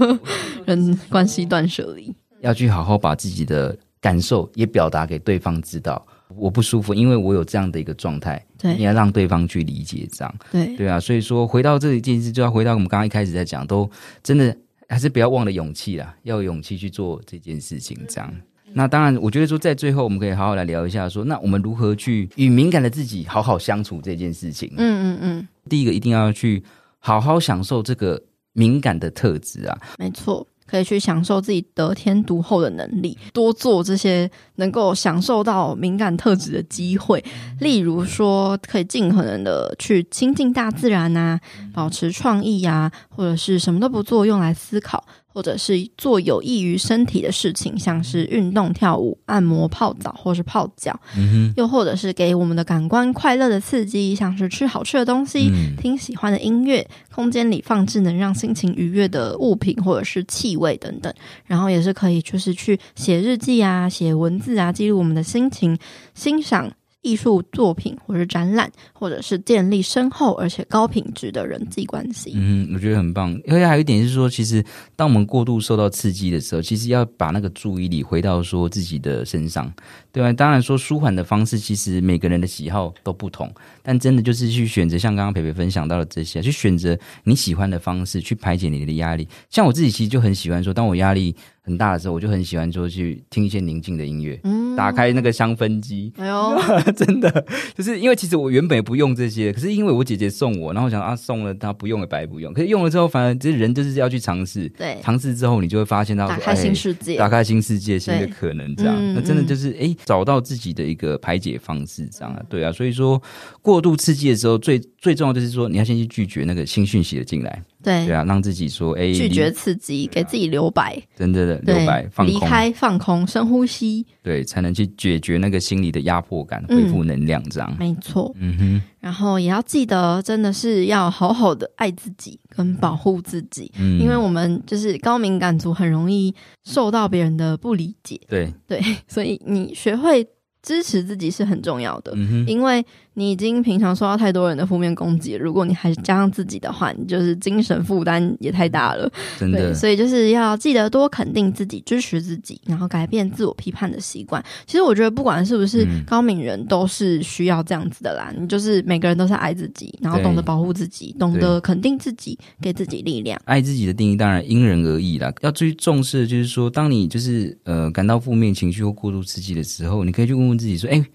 [0.65, 3.77] 人关系断舍离，要去好好把自己的。
[4.05, 8.39] 感受也表达给对方知道，我不舒服，因为我有这样的一个状态。
[8.55, 10.35] 对，你要让对方去理解，这样。
[10.51, 13.89] 对，对啊，所以说回到这一件事，就要回到我们刚刚一开始在讲，都
[14.21, 14.55] 真的
[14.87, 17.97] 还是不要忘了勇气啦，要有勇气去做这件事情。
[18.07, 18.31] 这样，
[18.73, 24.71] 那当然，我觉得说在最后，我们可以好好来聊一下说，说那我们如何去与敏感的自己好好相处这件事情。
[24.77, 26.63] 嗯嗯嗯，第一个一定要去
[26.99, 28.21] 好好享受这个
[28.53, 30.45] 敏感的特质啊，没错。
[30.65, 37.23] 可以去享受自己得天独厚的能力，多做这些能够享受到敏感特质的机会。
[37.59, 41.39] 例如说，可以尽可能的去亲近大自然啊，
[41.73, 45.03] 保持创意呀，或者是什么都不做，用来思考。
[45.35, 50.97] 或者是做有益于身体的事情，像是运动、跳舞、按摩、泡澡，或是泡脚。
[51.17, 51.53] 嗯。
[51.57, 61.13] 又或者是给我们的感官快乐的刺激，像是吃好吃的东西、嗯、听喜欢的音乐、空间里放置能让心情愉悦的物品或者是气味等等。
[61.45, 65.77] 然后也是可以，就是去写日记啊、写文字啊，记录我们的心情，
[66.13, 66.71] 欣赏。
[67.05, 72.31] 艺术作品，或者展览，或者是建立深厚而且高品质的人际关系。
[72.33, 73.39] 嗯，我觉得很棒。
[73.47, 79.71] 而且还有一点是说，其实当我们过度受到刺激的时候，其实要把那个注意力回到说自己的身上，
[80.11, 80.33] 对吧？
[80.33, 83.53] 当然说舒缓的方式，其实每个人的喜好都不同，
[83.83, 89.27] 但真的就是去选择像刚刚培培分享到的这些，去选择你喜欢的方式去排解你的压力。
[89.51, 91.35] 像我自己其实就很喜欢说，当我压力
[91.65, 96.55] 很大的时候，我就很喜欢说去听一些宁静的音乐，嗯，打开那个香氛机，哎呦，
[96.95, 97.45] 真的
[97.75, 113.19] 就是因为其实我原本也不用这些，可是因为我姐姐送我，然后我想啊送了她不用也白不用，可是用了之后，反而这人就是要去尝试，对，尝试之后你就会发现到打开新世界，打开新世界新的可能，这样，那真的就是哎、欸、找到自己的一个排解方式，这样啊，对啊，所以说
[113.61, 117.63] 过度刺激的时候，最最重要就是说你要先去拒绝那个新讯息的进来。
[117.85, 118.07] 对。
[118.07, 136.33] 对啊，让自己说，哎，拒绝刺激，给自己留白，真的的留白，放空，离开，放空，深呼吸，对，才能去解决那个心理的压迫感，恢复能量，这样，没错，嗯哼，然后也要记得，真的是要好好的爱自己跟保护自己，嗯，因为我们就是高敏感族，很容易
[136.63, 138.51] 受到别人的不理解，对。
[138.67, 140.27] 对，所以你学会。
[140.65, 142.83] 支持自己是很重要的，嗯哼，因为
[143.15, 149.11] 你已经平常受到太多人的负面攻击，如果你还加上自己的话，你就是精神负担也太大了。
[149.39, 154.43] 真的，所以就是要记得多肯定自己，支持自己，然后改变自我批判的习惯。
[154.65, 158.31] 其实我觉得，不管是不是高敏人，都是需要这样子的啦。
[158.35, 163.39] 嗯、你就是每个人都是爱自己，然后懂得保护自己，懂得肯定自己，给自己力量。
[163.45, 165.33] 爱自己的定义当然因人而异啦。
[165.41, 171.05] 要最重视的就是说，当你就是呃感到负面情绪或过度刺激的时候，你可以去问问自己说：“哎、欸。”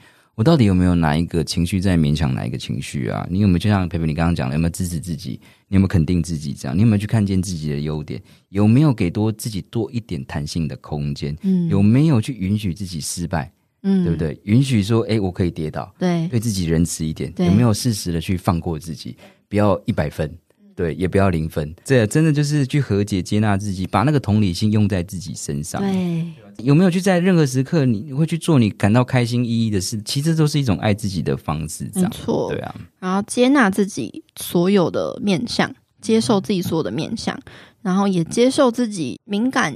[0.40, 3.28] 我到底有没有哪一个情绪在勉强哪一个情绪啊？
[3.30, 5.38] 你有没有就像佩佩你刚刚讲的，有没有支持自己？
[5.68, 6.54] 你有没有肯定自己？
[6.54, 8.18] 这样，你有没有去看见自己的优点？
[8.48, 11.36] 有没有给多自己多一点弹性的空间？
[11.42, 13.52] 嗯，有没有去允许自己失败？
[13.82, 14.40] 嗯，对不对？
[14.44, 15.94] 允许说，哎，我可以跌倒。
[15.98, 17.30] 对，对自己仁慈一点。
[17.32, 19.14] 对，有没有适时的去放过自己？
[19.46, 20.34] 不要一百分，
[20.74, 21.74] 对，也不要零分。
[21.84, 25.80] 这真的就是去和解、接纳自己，把那个同理心用在自己身上。
[25.82, 26.24] 对。
[26.64, 29.98] 有没有去在任何时刻，你会去做你感到开心意义的事？
[30.04, 31.90] 其实都是一种爱自己的方式。
[31.94, 32.74] 没错，对啊。
[32.98, 37.38] 然后接纳自己所有的面相，接受自己所有的面相，
[37.80, 39.74] 然后也接受自己敏感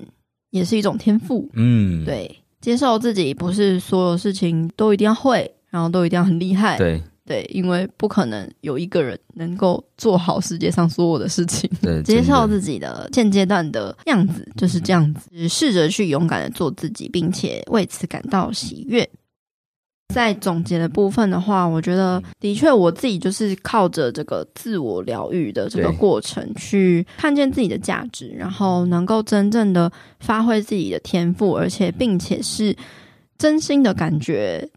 [0.51, 1.49] 也是一种天赋。
[1.55, 6.77] 嗯，对，接受自己不是所有事情都一定要会，然后都一定要很厉害。
[6.77, 7.03] 对。
[7.27, 11.71] 对，因为不可能有一个人能够做好世界上所有的事情。
[11.81, 19.09] 对，接受自己的现阶段的样子就是这样子，试着去勇敢的做自己，并且为此感到喜悦。
[20.15, 32.77] 在总结的部分的话，我觉得的确我自己就是靠着这个自我疗愈的这个过程，去看见自己的价值，然后能够真正的发挥自己的天赋，而且并且是
[33.39, 34.69] 真心的感觉。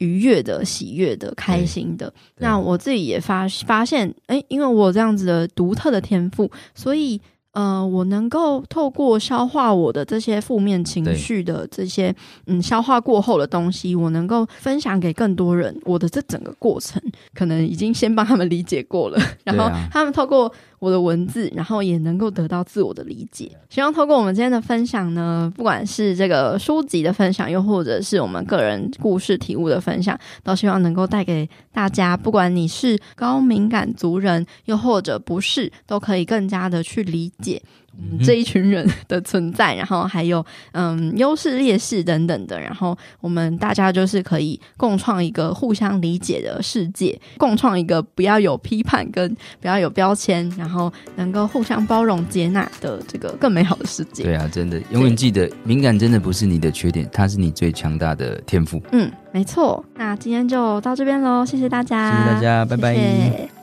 [0.00, 7.18] 愉悦的、喜悦的、开心的，那我自己也发发现，诶，因为我有这样子的独特的天赋，所以。
[7.52, 12.14] 呃，我能够透过消化我的这些负面情绪的这些
[12.46, 15.76] 嗯消化过后的东西，我能够分享给更多人。
[15.84, 17.02] 我的这整个过程，
[17.34, 23.52] 可能已经先帮他们理解过了，然后他们透过我的文字，然后也能够得到自我的理解。
[23.68, 37.62] 希望透过我们今天的分享呢，不管是这个书籍的分享，又或者是我们个人故事体悟的分享，都希望能够带给大家，不管你是高敏感族人，又或者不是，都可以更加的去理解。
[37.98, 54.22] 嗯，这一群人的存在，然后还有嗯优势劣势等等的，然后我们大家就是可以共创一个互相理解的世界，共创一个不要有批判跟不要有标签，然后能够互相包容接纳的这个更美好的世界。
[54.22, 58.80] 对啊，真的永远记得，敏感真的不是你的缺点，它是你最强大的天赋。
[58.92, 59.84] 嗯，没错。
[59.96, 62.94] 那今天就到这边喽，谢谢大家，谢谢大家，拜拜。
[62.94, 63.59] 谢谢。